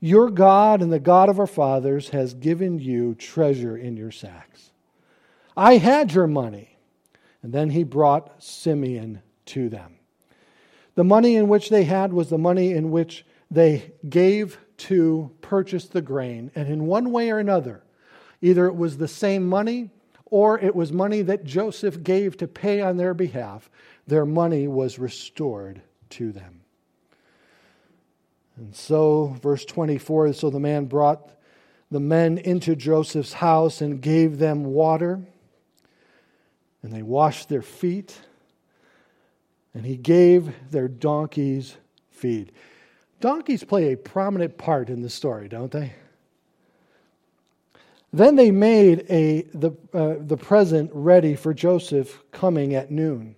Your 0.00 0.30
God 0.30 0.80
and 0.80 0.92
the 0.92 0.98
God 0.98 1.28
of 1.28 1.38
our 1.38 1.46
fathers 1.46 2.08
has 2.10 2.32
given 2.32 2.78
you 2.78 3.14
treasure 3.16 3.76
in 3.76 3.96
your 3.96 4.10
sacks. 4.10 4.70
I 5.56 5.76
had 5.76 6.12
your 6.12 6.26
money. 6.26 6.78
And 7.42 7.52
then 7.52 7.70
he 7.70 7.84
brought 7.84 8.42
Simeon 8.42 9.22
to 9.46 9.68
them. 9.68 9.99
The 11.00 11.04
money 11.04 11.34
in 11.34 11.48
which 11.48 11.70
they 11.70 11.84
had 11.84 12.12
was 12.12 12.28
the 12.28 12.36
money 12.36 12.72
in 12.72 12.90
which 12.90 13.24
they 13.50 13.94
gave 14.06 14.58
to 14.76 15.30
purchase 15.40 15.86
the 15.86 16.02
grain. 16.02 16.50
And 16.54 16.68
in 16.68 16.86
one 16.86 17.10
way 17.10 17.30
or 17.30 17.38
another, 17.38 17.82
either 18.42 18.66
it 18.66 18.76
was 18.76 18.98
the 18.98 19.08
same 19.08 19.48
money 19.48 19.88
or 20.26 20.58
it 20.58 20.76
was 20.76 20.92
money 20.92 21.22
that 21.22 21.42
Joseph 21.42 22.02
gave 22.02 22.36
to 22.36 22.46
pay 22.46 22.82
on 22.82 22.98
their 22.98 23.14
behalf, 23.14 23.70
their 24.06 24.26
money 24.26 24.68
was 24.68 24.98
restored 24.98 25.80
to 26.10 26.32
them. 26.32 26.60
And 28.58 28.76
so, 28.76 29.38
verse 29.40 29.64
24 29.64 30.34
so 30.34 30.50
the 30.50 30.60
man 30.60 30.84
brought 30.84 31.30
the 31.90 31.98
men 31.98 32.36
into 32.36 32.76
Joseph's 32.76 33.32
house 33.32 33.80
and 33.80 34.02
gave 34.02 34.36
them 34.36 34.64
water, 34.64 35.18
and 36.82 36.92
they 36.92 37.02
washed 37.02 37.48
their 37.48 37.62
feet, 37.62 38.18
and 39.74 39.84
he 39.84 39.96
gave 39.96 40.52
their 40.70 40.88
donkeys 40.88 41.76
feed. 42.10 42.52
Donkeys 43.20 43.64
play 43.64 43.92
a 43.92 43.96
prominent 43.96 44.56
part 44.56 44.88
in 44.88 45.02
the 45.02 45.10
story, 45.10 45.48
don't 45.48 45.70
they? 45.70 45.92
Then 48.12 48.36
they 48.36 48.50
made 48.50 49.06
a, 49.08 49.42
the, 49.54 49.70
uh, 49.94 50.16
the 50.18 50.36
present 50.36 50.90
ready 50.92 51.36
for 51.36 51.54
Joseph 51.54 52.22
coming 52.32 52.74
at 52.74 52.90
noon, 52.90 53.36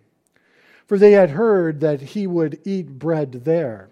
for 0.87 0.99
they 0.99 1.13
had 1.13 1.31
heard 1.31 1.81
that 1.81 2.01
he 2.01 2.27
would 2.27 2.61
eat 2.65 2.99
bread 2.99 3.45
there. 3.45 3.91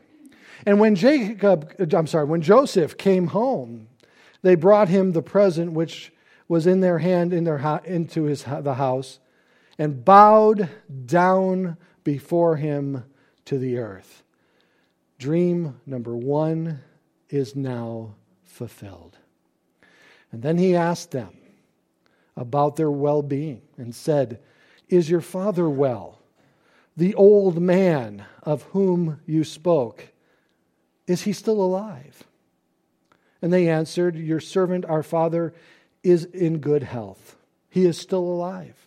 And 0.64 0.80
when 0.80 0.94
Jacob, 0.94 1.74
I'm 1.94 2.06
sorry, 2.06 2.24
when 2.24 2.42
Joseph 2.42 2.96
came 2.96 3.28
home, 3.28 3.88
they 4.42 4.54
brought 4.54 4.88
him 4.88 5.12
the 5.12 5.22
present 5.22 5.72
which 5.72 6.12
was 6.48 6.66
in 6.66 6.80
their 6.80 6.98
hand 6.98 7.32
in 7.32 7.44
their, 7.44 7.80
into 7.84 8.24
his, 8.24 8.44
the 8.44 8.74
house 8.74 9.18
and 9.78 10.04
bowed 10.04 10.68
down 11.06 11.76
before 12.04 12.56
him 12.56 13.04
to 13.44 13.58
the 13.58 13.78
earth. 13.78 14.22
Dream 15.18 15.80
number 15.86 16.16
one 16.16 16.80
is 17.28 17.54
now 17.54 18.14
fulfilled. 18.44 19.18
And 20.32 20.42
then 20.42 20.58
he 20.58 20.76
asked 20.76 21.10
them 21.10 21.36
about 22.36 22.76
their 22.76 22.90
well 22.90 23.22
being 23.22 23.62
and 23.76 23.94
said, 23.94 24.40
Is 24.88 25.10
your 25.10 25.20
father 25.20 25.68
well? 25.68 26.18
The 26.96 27.14
old 27.14 27.60
man 27.60 28.24
of 28.42 28.62
whom 28.64 29.20
you 29.26 29.44
spoke, 29.44 30.08
is 31.06 31.22
he 31.22 31.32
still 31.32 31.60
alive? 31.60 32.24
And 33.42 33.52
they 33.52 33.68
answered, 33.68 34.16
Your 34.16 34.40
servant, 34.40 34.84
our 34.84 35.02
father, 35.02 35.54
is 36.02 36.24
in 36.24 36.58
good 36.58 36.82
health. 36.82 37.36
He 37.68 37.84
is 37.86 37.98
still 37.98 38.20
alive. 38.20 38.86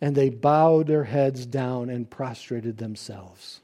And 0.00 0.14
they 0.14 0.30
bowed 0.30 0.86
their 0.86 1.04
heads 1.04 1.44
down 1.46 1.90
and 1.90 2.08
prostrated 2.08 2.78
themselves. 2.78 3.60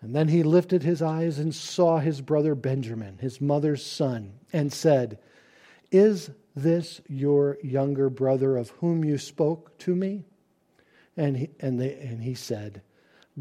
And 0.00 0.14
then 0.14 0.28
he 0.28 0.42
lifted 0.42 0.82
his 0.82 1.02
eyes 1.02 1.38
and 1.38 1.54
saw 1.54 1.98
his 1.98 2.20
brother 2.20 2.54
Benjamin, 2.54 3.18
his 3.18 3.40
mother's 3.40 3.84
son, 3.84 4.34
and 4.52 4.72
said, 4.72 5.18
is 5.90 6.30
this 6.54 7.00
your 7.08 7.58
younger 7.62 8.10
brother 8.10 8.56
of 8.56 8.70
whom 8.70 9.04
you 9.04 9.18
spoke 9.18 9.76
to 9.78 9.94
me? 9.94 10.24
And 11.16 11.36
he, 11.36 11.50
and, 11.60 11.80
they, 11.80 11.94
and 11.94 12.22
he 12.22 12.34
said, 12.34 12.82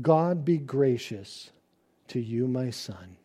God 0.02 0.46
be 0.46 0.58
gracious 0.58 1.52
to 2.10 2.20
you, 2.20 2.48
my 2.48 2.70
son. 2.70 3.18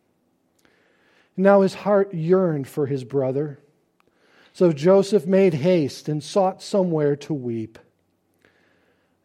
Now 1.37 1.61
his 1.61 1.73
heart 1.73 2.13
yearned 2.13 2.67
for 2.67 2.87
his 2.87 3.03
brother. 3.03 3.59
So 4.53 4.73
Joseph 4.73 5.25
made 5.25 5.53
haste 5.53 6.09
and 6.09 6.23
sought 6.23 6.61
somewhere 6.61 7.15
to 7.17 7.33
weep. 7.33 7.79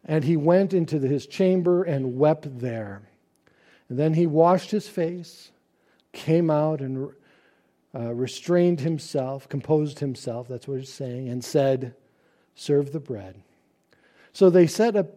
And 0.07 0.23
he 0.23 0.37
went 0.37 0.73
into 0.73 0.99
his 0.99 1.27
chamber 1.27 1.83
and 1.83 2.17
wept 2.17 2.59
there. 2.59 3.01
And 3.89 3.99
then 3.99 4.13
he 4.13 4.25
washed 4.25 4.71
his 4.71 4.87
face, 4.87 5.51
came 6.13 6.49
out, 6.49 6.79
and 6.79 7.11
uh, 7.93 8.13
restrained 8.13 8.81
himself, 8.81 9.47
composed 9.49 9.99
himself, 9.99 10.47
that's 10.47 10.67
what 10.67 10.79
he's 10.79 10.93
saying, 10.93 11.29
and 11.29 11.43
said, 11.43 11.95
Serve 12.55 12.91
the 12.91 12.99
bread. 12.99 13.35
So 14.33 14.49
they 14.49 14.67
set 14.67 14.95
a, 14.95 15.07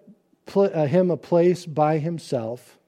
uh, 0.57 0.87
him 0.87 1.11
a 1.11 1.17
place 1.17 1.67
by 1.67 1.99
himself, 1.99 2.79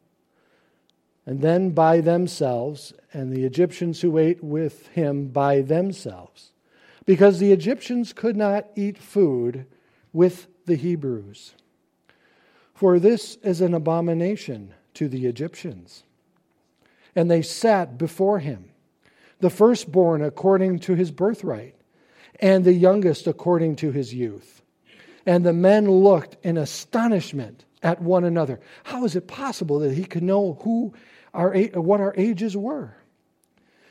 and 1.24 1.40
then 1.40 1.70
by 1.70 2.00
themselves, 2.00 2.92
and 3.12 3.32
the 3.32 3.44
Egyptians 3.44 4.00
who 4.00 4.18
ate 4.18 4.42
with 4.42 4.88
him 4.88 5.28
by 5.28 5.60
themselves, 5.60 6.52
because 7.06 7.38
the 7.38 7.52
Egyptians 7.52 8.12
could 8.12 8.36
not 8.36 8.66
eat 8.76 8.98
food 8.98 9.66
with 10.12 10.48
the 10.66 10.76
Hebrews. 10.76 11.54
For 12.82 12.98
this 12.98 13.36
is 13.44 13.60
an 13.60 13.74
abomination 13.74 14.74
to 14.94 15.06
the 15.06 15.26
Egyptians. 15.26 16.02
And 17.14 17.30
they 17.30 17.40
sat 17.40 17.96
before 17.96 18.40
him 18.40 18.70
the 19.38 19.50
firstborn 19.50 20.20
according 20.20 20.80
to 20.80 20.96
his 20.96 21.12
birthright, 21.12 21.76
and 22.40 22.64
the 22.64 22.72
youngest 22.72 23.28
according 23.28 23.76
to 23.76 23.92
his 23.92 24.12
youth. 24.12 24.62
And 25.24 25.46
the 25.46 25.52
men 25.52 25.88
looked 25.88 26.44
in 26.44 26.56
astonishment 26.56 27.64
at 27.84 28.02
one 28.02 28.24
another. 28.24 28.58
How 28.82 29.04
is 29.04 29.14
it 29.14 29.28
possible 29.28 29.78
that 29.78 29.94
he 29.94 30.04
could 30.04 30.24
know 30.24 30.58
who 30.62 30.92
our, 31.32 31.56
what 31.74 32.00
our 32.00 32.14
ages 32.16 32.56
were? 32.56 32.96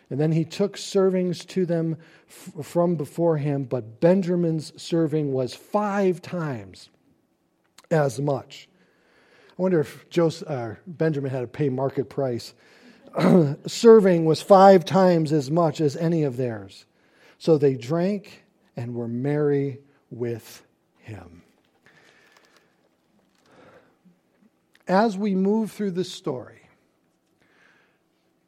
And 0.09 0.19
then 0.19 0.33
he 0.33 0.43
took 0.43 0.75
servings 0.75 1.47
to 1.47 1.65
them 1.65 1.95
f- 2.27 2.65
from 2.65 2.97
before 2.97 3.37
him, 3.37 3.63
but 3.63 4.01
Benjamin's 4.01 4.73
serving 4.75 5.31
was 5.31 5.53
five 5.53 6.21
times 6.21 6.89
as 7.89 8.19
much. 8.19 8.67
I 9.61 9.63
wonder 9.63 9.81
if 9.81 10.09
Joseph, 10.09 10.49
uh, 10.49 10.73
Benjamin 10.87 11.29
had 11.29 11.41
to 11.41 11.47
pay 11.47 11.69
market 11.69 12.09
price 12.09 12.55
serving 13.67 14.25
was 14.25 14.41
five 14.41 14.85
times 14.85 15.31
as 15.31 15.51
much 15.51 15.79
as 15.79 15.95
any 15.95 16.23
of 16.23 16.35
theirs. 16.35 16.87
So 17.37 17.59
they 17.59 17.75
drank 17.75 18.43
and 18.75 18.95
were 18.95 19.07
merry 19.07 19.77
with 20.09 20.65
him. 20.97 21.43
As 24.87 25.15
we 25.15 25.35
move 25.35 25.71
through 25.71 25.91
this 25.91 26.11
story, 26.11 26.63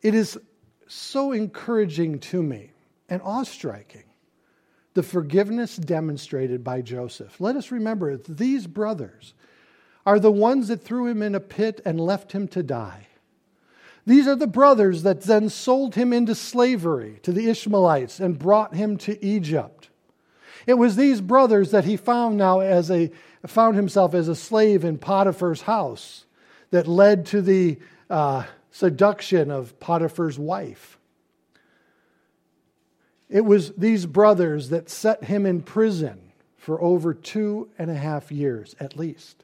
it 0.01 0.16
is 0.16 0.39
so 0.88 1.32
encouraging 1.32 2.22
to 2.22 2.41
me 2.41 2.72
and 3.07 3.22
awe 3.24 3.43
striking 3.43 4.05
the 4.95 5.03
forgiveness 5.03 5.78
demonstrated 5.78 6.64
by 6.64 6.82
Joseph. 6.82 7.39
Let 7.39 7.55
us 7.55 7.70
remember 7.70 8.18
these 8.18 8.66
brothers 8.66 9.36
are 10.06 10.20
the 10.20 10.32
ones 10.32 10.68
that 10.68 10.84
threw 10.84 11.08
him 11.08 11.22
in 11.22 11.36
a 11.36 11.39
pit 11.39 11.82
and 11.86 11.99
left 11.99 12.32
him 12.34 12.47
to 12.49 12.64
die. 12.64 13.08
These 14.06 14.28
are 14.28 14.36
the 14.36 14.47
brothers 14.47 15.04
that 15.04 15.22
then 15.22 15.49
sold 15.49 15.95
him 15.95 16.12
into 16.12 16.36
slavery 16.36 17.20
to 17.24 17.32
the 17.32 17.49
Ishmaelites 17.49 18.20
and 18.20 18.38
brought 18.38 18.76
him 18.76 18.97
to 18.97 19.24
Egypt. 19.24 19.89
It 20.68 20.74
was 20.76 20.95
these 20.95 21.22
brothers 21.22 21.72
that 21.72 21.86
he 21.86 21.97
found 21.97 22.38
now 22.38 22.60
as 22.60 22.91
a 22.91 23.12
found 23.45 23.76
himself 23.76 24.14
as 24.14 24.30
a 24.30 24.36
slave 24.36 24.86
in 24.86 24.97
Potiphar's 24.97 25.64
house 25.64 26.26
that 26.72 26.88
led 26.88 27.26
to 27.28 27.41
the 27.41 27.78
uh, 28.10 28.43
seduction 28.72 29.51
of 29.51 29.78
Potiphar's 29.80 30.39
wife. 30.39 30.97
It 33.30 33.43
was 33.43 33.74
these 33.74 34.06
brothers 34.06 34.70
that 34.70 34.89
set 34.89 35.26
him 35.26 35.45
in 35.45 35.62
prison 35.62 36.32
for 36.56 36.82
over 36.82 37.14
two 37.14 37.70
and 37.78 37.91
a 37.91 37.95
half 37.95 38.32
years 38.32 38.76
at 38.80 38.97
least. 38.97 39.43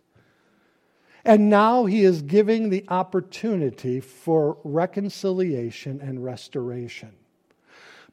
And 1.25 1.49
now 1.49 1.85
he 1.85 2.03
is 2.03 2.21
giving 2.21 2.69
the 2.69 2.85
opportunity 2.87 3.99
for 3.99 4.57
reconciliation 4.63 5.99
and 6.01 6.23
restoration. 6.23 7.11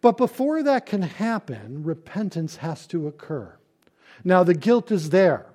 But 0.01 0.17
before 0.17 0.63
that 0.63 0.87
can 0.87 1.03
happen, 1.03 1.83
repentance 1.85 2.57
has 2.57 2.87
to 2.89 3.07
occur. 3.07 3.57
Now, 4.25 4.45
the 4.45 4.55
guilt 4.55 4.91
is 4.91 5.11
there, 5.11 5.47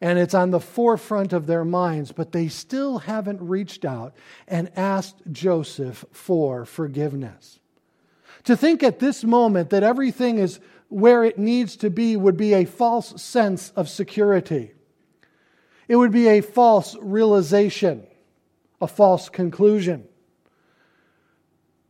and 0.00 0.18
it's 0.18 0.34
on 0.34 0.50
the 0.50 0.60
forefront 0.60 1.32
of 1.32 1.46
their 1.46 1.64
minds, 1.64 2.12
but 2.12 2.32
they 2.32 2.48
still 2.48 2.98
haven't 2.98 3.40
reached 3.40 3.84
out 3.84 4.14
and 4.46 4.70
asked 4.76 5.16
Joseph 5.32 6.04
for 6.12 6.64
forgiveness. 6.64 7.58
To 8.44 8.56
think 8.56 8.82
at 8.82 8.98
this 8.98 9.24
moment 9.24 9.70
that 9.70 9.82
everything 9.82 10.38
is 10.38 10.60
where 10.88 11.24
it 11.24 11.38
needs 11.38 11.76
to 11.76 11.90
be 11.90 12.16
would 12.16 12.36
be 12.36 12.54
a 12.54 12.64
false 12.64 13.20
sense 13.20 13.70
of 13.70 13.88
security. 13.88 14.72
It 15.88 15.96
would 15.96 16.10
be 16.10 16.28
a 16.28 16.40
false 16.40 16.96
realization, 17.00 18.06
a 18.80 18.88
false 18.88 19.28
conclusion. 19.28 20.08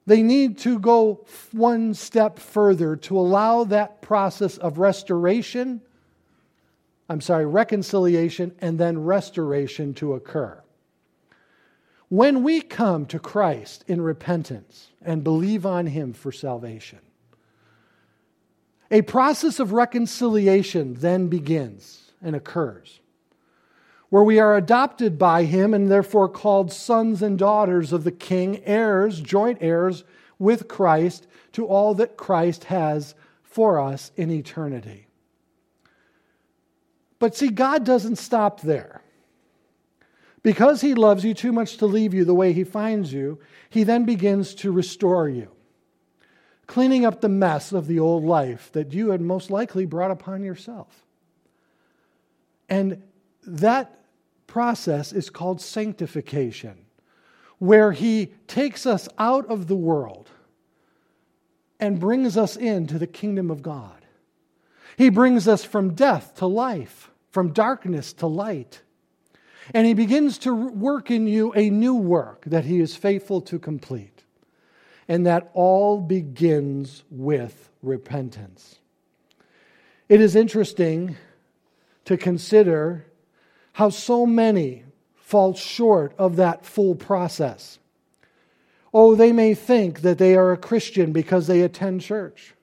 They 0.07 0.23
need 0.23 0.59
to 0.59 0.79
go 0.79 1.25
one 1.53 1.95
step 1.95 2.39
further 2.39 2.97
to 2.97 3.19
allow 3.19 3.65
that 3.65 4.03
process 4.03 4.57
of 4.59 4.79
restoration, 4.79 5.81
I'm 7.09 7.21
sorry, 7.21 7.47
reconciliation, 7.47 8.55
and 8.61 8.79
then 8.79 9.03
restoration 9.03 9.95
to 9.95 10.15
occur. 10.15 10.63
When 12.09 12.45
we 12.45 12.61
come 12.61 13.07
to 13.07 13.19
Christ 13.19 13.85
in 13.89 14.01
repentance 14.01 14.91
and 15.03 15.25
believe 15.25 15.67
on 15.67 15.87
Him 15.87 16.13
for 16.13 16.31
salvation, 16.31 17.01
a 18.93 19.03
process 19.03 19.59
of 19.59 19.73
reconciliation 19.73 20.95
then 20.95 21.27
begins 21.27 22.13
and 22.23 22.37
occurs 22.37 23.01
where 24.09 24.23
we 24.23 24.39
are 24.39 24.57
adopted 24.57 25.19
by 25.19 25.45
him 25.45 25.75
and 25.75 25.91
therefore 25.91 26.29
called 26.29 26.73
sons 26.73 27.23
and 27.23 27.39
daughters 27.39 27.93
of 27.93 28.05
the 28.05 28.13
king, 28.13 28.63
heirs, 28.65 29.21
joint 29.21 29.59
heirs 29.61 30.05
with 30.39 30.69
Christ 30.69 31.27
to 31.53 31.67
all 31.67 31.95
that 31.95 32.17
Christ 32.17 32.65
has 32.65 33.15
for 33.43 33.81
us 33.81 34.13
in 34.17 34.31
eternity. 34.31 35.07
But 37.19 37.35
see, 37.35 37.49
God 37.49 37.85
doesn't 37.85 38.17
stop 38.17 38.61
there. 38.61 39.03
Because 40.43 40.81
he 40.81 40.95
loves 40.95 41.25
you 41.25 41.35
too 41.35 41.51
much 41.51 41.79
to 41.79 41.87
leave 41.87 42.15
you 42.15 42.25
the 42.25 42.35
way 42.35 42.53
he 42.53 42.63
finds 42.63 43.13
you, 43.13 43.41
he 43.69 43.83
then 43.83 44.05
begins 44.05 44.55
to 44.57 44.71
restore 44.71 45.29
you, 45.29 45.51
cleaning 46.69 47.05
up 47.05 47.21
the 47.21 47.29
mess 47.29 47.73
of 47.73 47.89
the 47.89 47.99
old 47.99 48.23
life 48.23 48.71
that 48.71 48.93
you 48.93 49.11
had 49.11 49.21
most 49.21 49.51
likely 49.51 49.87
brought 49.87 50.13
upon 50.13 50.45
yourself. 50.45 51.05
And 52.69 53.03
that 53.47 54.01
process 54.47 55.13
is 55.13 55.31
called 55.31 55.61
sanctification, 55.61 56.77
where 57.59 57.93
He 57.93 58.33
takes 58.47 58.87
us 58.87 59.09
out 59.19 59.47
of 59.47 59.67
the 59.67 59.77
world 59.77 60.31
and 61.79 62.01
brings 62.01 62.37
us 62.37 62.57
into 62.57 62.99
the 62.99 63.07
kingdom 63.07 63.51
of 63.51 63.63
God. 63.63 64.05
He 64.97 65.11
brings 65.11 65.47
us 65.47 65.65
from 65.65 65.95
death 65.95 66.35
to 66.37 66.47
life, 66.47 67.11
from 67.31 67.53
darkness 67.53 68.13
to 68.15 68.27
light. 68.27 68.83
And 69.75 69.87
He 69.87 69.95
begins 69.95 70.39
to 70.39 70.55
work 70.55 71.11
in 71.11 71.27
you 71.27 71.53
a 71.55 71.71
new 71.71 71.95
work 71.95 72.45
that 72.47 72.65
He 72.65 72.81
is 72.81 72.97
faithful 72.97 73.41
to 73.43 73.59
complete. 73.59 74.25
And 75.09 75.27
that 75.27 75.51
all 75.55 76.01
begins 76.01 77.05
with 77.11 77.69
repentance. 77.83 78.81
It 80.09 80.21
is 80.21 80.35
interesting 80.35 81.17
to 82.07 82.17
consider 82.17 83.07
how 83.77 83.91
so 83.91 84.25
many 84.25 84.83
fall 85.17 85.53
short 85.53 86.15
of 86.17 86.37
that 86.37 86.65
full 86.65 86.95
process. 86.95 87.79
Oh, 88.95 89.15
they 89.15 89.33
may 89.33 89.53
think 89.53 90.01
that 90.01 90.17
they 90.17 90.35
are 90.35 90.51
a 90.51 90.57
Christian 90.57 91.13
because 91.13 91.47
they 91.47 91.61
attend 91.61 92.01
church. 92.01 92.55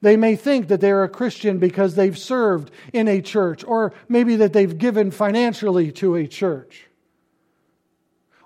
They 0.00 0.16
may 0.16 0.34
think 0.34 0.66
that 0.66 0.80
they're 0.80 1.04
a 1.04 1.08
Christian 1.08 1.58
because 1.58 1.94
they've 1.94 2.18
served 2.18 2.72
in 2.92 3.06
a 3.06 3.22
church, 3.22 3.62
or 3.62 3.92
maybe 4.08 4.34
that 4.34 4.52
they've 4.52 4.76
given 4.76 5.12
financially 5.12 5.92
to 5.92 6.16
a 6.16 6.26
church. 6.26 6.88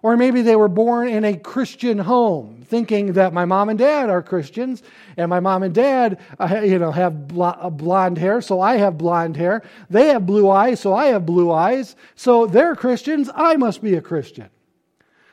Or 0.06 0.16
maybe 0.16 0.40
they 0.42 0.54
were 0.54 0.68
born 0.68 1.08
in 1.08 1.24
a 1.24 1.36
Christian 1.36 1.98
home, 1.98 2.64
thinking 2.64 3.14
that 3.14 3.32
my 3.32 3.44
mom 3.44 3.70
and 3.70 3.76
dad 3.76 4.08
are 4.08 4.22
Christians, 4.22 4.84
and 5.16 5.28
my 5.28 5.40
mom 5.40 5.64
and 5.64 5.74
dad, 5.74 6.20
uh, 6.38 6.60
you 6.62 6.78
know, 6.78 6.92
have 6.92 7.36
uh, 7.36 7.70
blonde 7.70 8.16
hair, 8.16 8.40
so 8.40 8.60
I 8.60 8.76
have 8.76 8.96
blonde 8.96 9.36
hair. 9.36 9.64
They 9.90 10.06
have 10.10 10.24
blue 10.24 10.48
eyes, 10.48 10.78
so 10.78 10.94
I 10.94 11.06
have 11.06 11.26
blue 11.26 11.50
eyes. 11.50 11.96
So 12.14 12.46
they're 12.46 12.76
Christians, 12.76 13.30
I 13.34 13.56
must 13.56 13.82
be 13.82 13.94
a 13.94 14.00
Christian. 14.00 14.48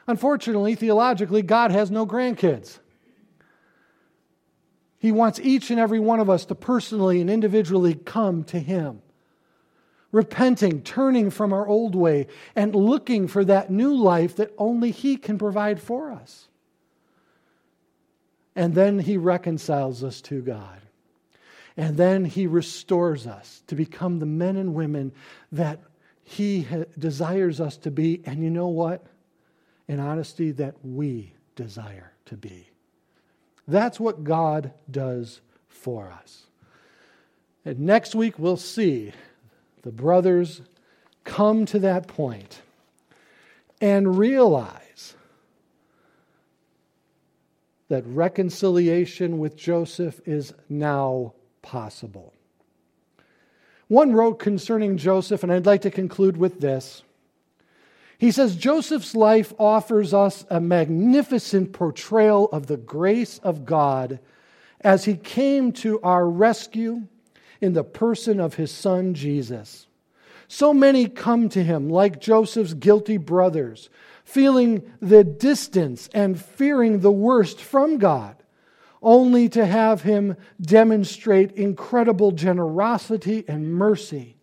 Unfortunately, 0.08 0.74
theologically, 0.74 1.44
God 1.44 1.70
has 1.70 1.92
no 1.92 2.08
grandkids. 2.08 2.80
He 4.98 5.12
wants 5.12 5.40
each 5.40 5.70
and 5.70 5.80
every 5.80 6.00
one 6.00 6.20
of 6.20 6.32
us 6.32 6.46
to 6.46 6.56
personally 6.56 7.22
and 7.22 7.30
individually 7.30 7.94
come 7.94 8.44
to 8.46 8.58
Him 8.58 9.03
repenting, 10.14 10.84
turning 10.84 11.30
from 11.30 11.52
our 11.52 11.68
old 11.68 11.96
way, 11.96 12.28
and 12.56 12.74
looking 12.74 13.28
for 13.28 13.44
that 13.44 13.70
new 13.70 13.94
life 13.94 14.38
that 14.38 14.54
only 14.58 14.92
He 14.92 15.18
can 15.18 15.38
provide 15.38 15.82
for 15.82 16.12
us. 16.12 16.48
And 18.56 18.76
then 18.76 19.00
He 19.00 19.18
reconciles 19.18 20.04
us 20.04 20.22
to 20.22 20.42
God. 20.42 20.80
And 21.76 21.98
then 21.98 22.24
He 22.24 22.46
restores 22.48 23.26
us 23.28 23.64
to 23.68 23.76
become 23.76 24.20
the 24.20 24.28
men 24.28 24.56
and 24.56 24.76
women 24.76 25.12
that 25.52 25.80
He 26.24 26.68
desires 26.98 27.60
us 27.60 27.76
to 27.78 27.92
be. 27.92 28.22
And 28.26 28.42
you 28.42 28.52
know 28.52 28.68
what? 28.68 29.04
In 29.88 30.00
honesty, 30.00 30.52
that 30.52 30.76
we 30.84 31.34
desire 31.56 32.14
to 32.26 32.38
be. 32.38 32.70
That's 33.68 34.00
what 34.00 34.24
God 34.24 34.74
does 34.90 35.42
for 35.68 36.12
us. 36.12 36.46
And 37.66 37.80
next 37.80 38.14
week, 38.14 38.38
we'll 38.38 38.58
see 38.58 39.12
the 39.84 39.92
brothers 39.92 40.62
come 41.24 41.66
to 41.68 41.80
that 41.80 42.08
point 42.08 42.62
and 43.80 44.18
realize 44.18 45.14
that 47.90 48.04
reconciliation 48.08 49.38
with 49.38 49.56
Joseph 49.56 50.20
is 50.26 50.54
now 50.68 51.34
possible. 51.62 52.34
One 53.88 54.14
wrote 54.14 54.40
concerning 54.40 54.98
Joseph, 54.98 55.44
and 55.44 55.52
I'd 55.52 55.66
like 55.66 55.82
to 55.82 55.92
conclude 55.92 56.38
with 56.38 56.60
this. 56.60 57.04
He 58.18 58.32
says 58.32 58.56
Joseph's 58.56 59.16
life 59.16 59.54
offers 59.60 60.14
us 60.14 60.46
a 60.50 60.62
magnificent 60.62 61.74
portrayal 61.74 62.48
of 62.52 62.68
the 62.68 62.78
grace 62.78 63.40
of 63.40 63.66
God 63.66 64.20
as 64.82 65.06
he 65.06 65.16
came 65.16 65.74
to 65.74 66.00
our 66.02 66.28
rescue 66.28 67.08
in 67.64 67.72
the 67.72 67.84
person 67.84 68.42
of 68.42 68.56
his 68.56 68.72
son 68.72 69.14
Jesus. 69.14 69.88
So 70.50 70.74
many 70.74 71.08
come 71.08 71.48
to 71.50 71.64
him 71.64 71.90
like 71.90 72.20
Joseph's 72.20 72.74
guilty 72.74 73.16
brothers, 73.16 73.90
feeling 74.26 74.84
the 75.02 75.24
distance 75.24 76.10
and 76.14 76.40
fearing 76.40 77.00
the 77.00 77.12
worst 77.12 77.62
from 77.62 78.00
God, 78.00 78.36
only 79.02 79.48
to 79.50 79.66
have 79.66 80.02
him 80.02 80.36
demonstrate 80.62 81.54
incredible 81.54 82.34
generosity 82.34 83.46
and 83.48 83.74
mercy. 83.74 84.36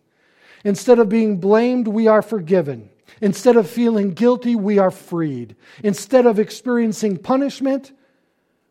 Instead 0.63 0.97
of 0.97 1.07
being 1.07 1.37
blamed, 1.37 1.87
we 1.87 2.07
are 2.07 2.23
forgiven. 2.23 2.89
Instead 3.21 3.55
of 3.55 3.69
feeling 3.69 4.15
guilty, 4.15 4.55
we 4.55 4.79
are 4.79 4.91
freed. 4.91 5.55
Instead 5.83 6.25
of 6.25 6.39
experiencing 6.39 7.17
punishment, 7.17 7.91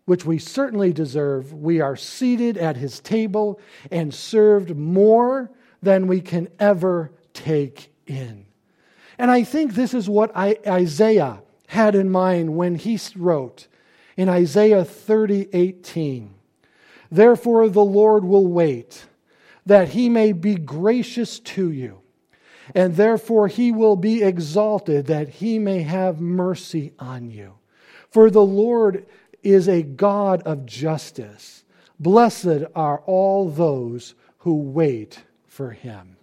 which 0.04 0.24
we 0.24 0.38
certainly 0.38 0.92
deserve, 0.92 1.52
we 1.52 1.80
are 1.80 1.96
seated 1.96 2.56
at 2.56 2.76
his 2.76 3.00
table 3.00 3.60
and 3.90 4.12
served 4.12 4.76
more 4.76 5.50
than 5.82 6.06
we 6.06 6.20
can 6.20 6.48
ever 6.58 7.12
take 7.32 7.92
in. 8.06 8.46
And 9.18 9.30
I 9.30 9.44
think 9.44 9.74
this 9.74 9.94
is 9.94 10.08
what 10.08 10.34
Isaiah 10.36 11.42
had 11.68 11.94
in 11.94 12.10
mind 12.10 12.56
when 12.56 12.74
he 12.74 12.98
wrote 13.16 13.68
in 14.16 14.28
Isaiah 14.28 14.84
30 14.84 15.48
18. 15.52 16.34
Therefore, 17.10 17.68
the 17.68 17.84
Lord 17.84 18.24
will 18.24 18.46
wait 18.46 19.06
that 19.66 19.90
he 19.90 20.08
may 20.08 20.32
be 20.32 20.54
gracious 20.54 21.38
to 21.40 21.70
you, 21.70 22.00
and 22.74 22.96
therefore 22.96 23.48
he 23.48 23.72
will 23.72 23.96
be 23.96 24.22
exalted 24.22 25.06
that 25.06 25.28
he 25.28 25.58
may 25.58 25.82
have 25.82 26.20
mercy 26.20 26.92
on 26.98 27.30
you. 27.30 27.54
For 28.10 28.30
the 28.30 28.44
Lord 28.44 29.06
is 29.42 29.68
a 29.68 29.82
God 29.82 30.42
of 30.42 30.66
justice. 30.66 31.64
Blessed 31.98 32.64
are 32.74 33.00
all 33.06 33.48
those 33.48 34.14
who 34.38 34.54
wait 34.54 35.24
for 35.46 35.70
him. 35.70 36.16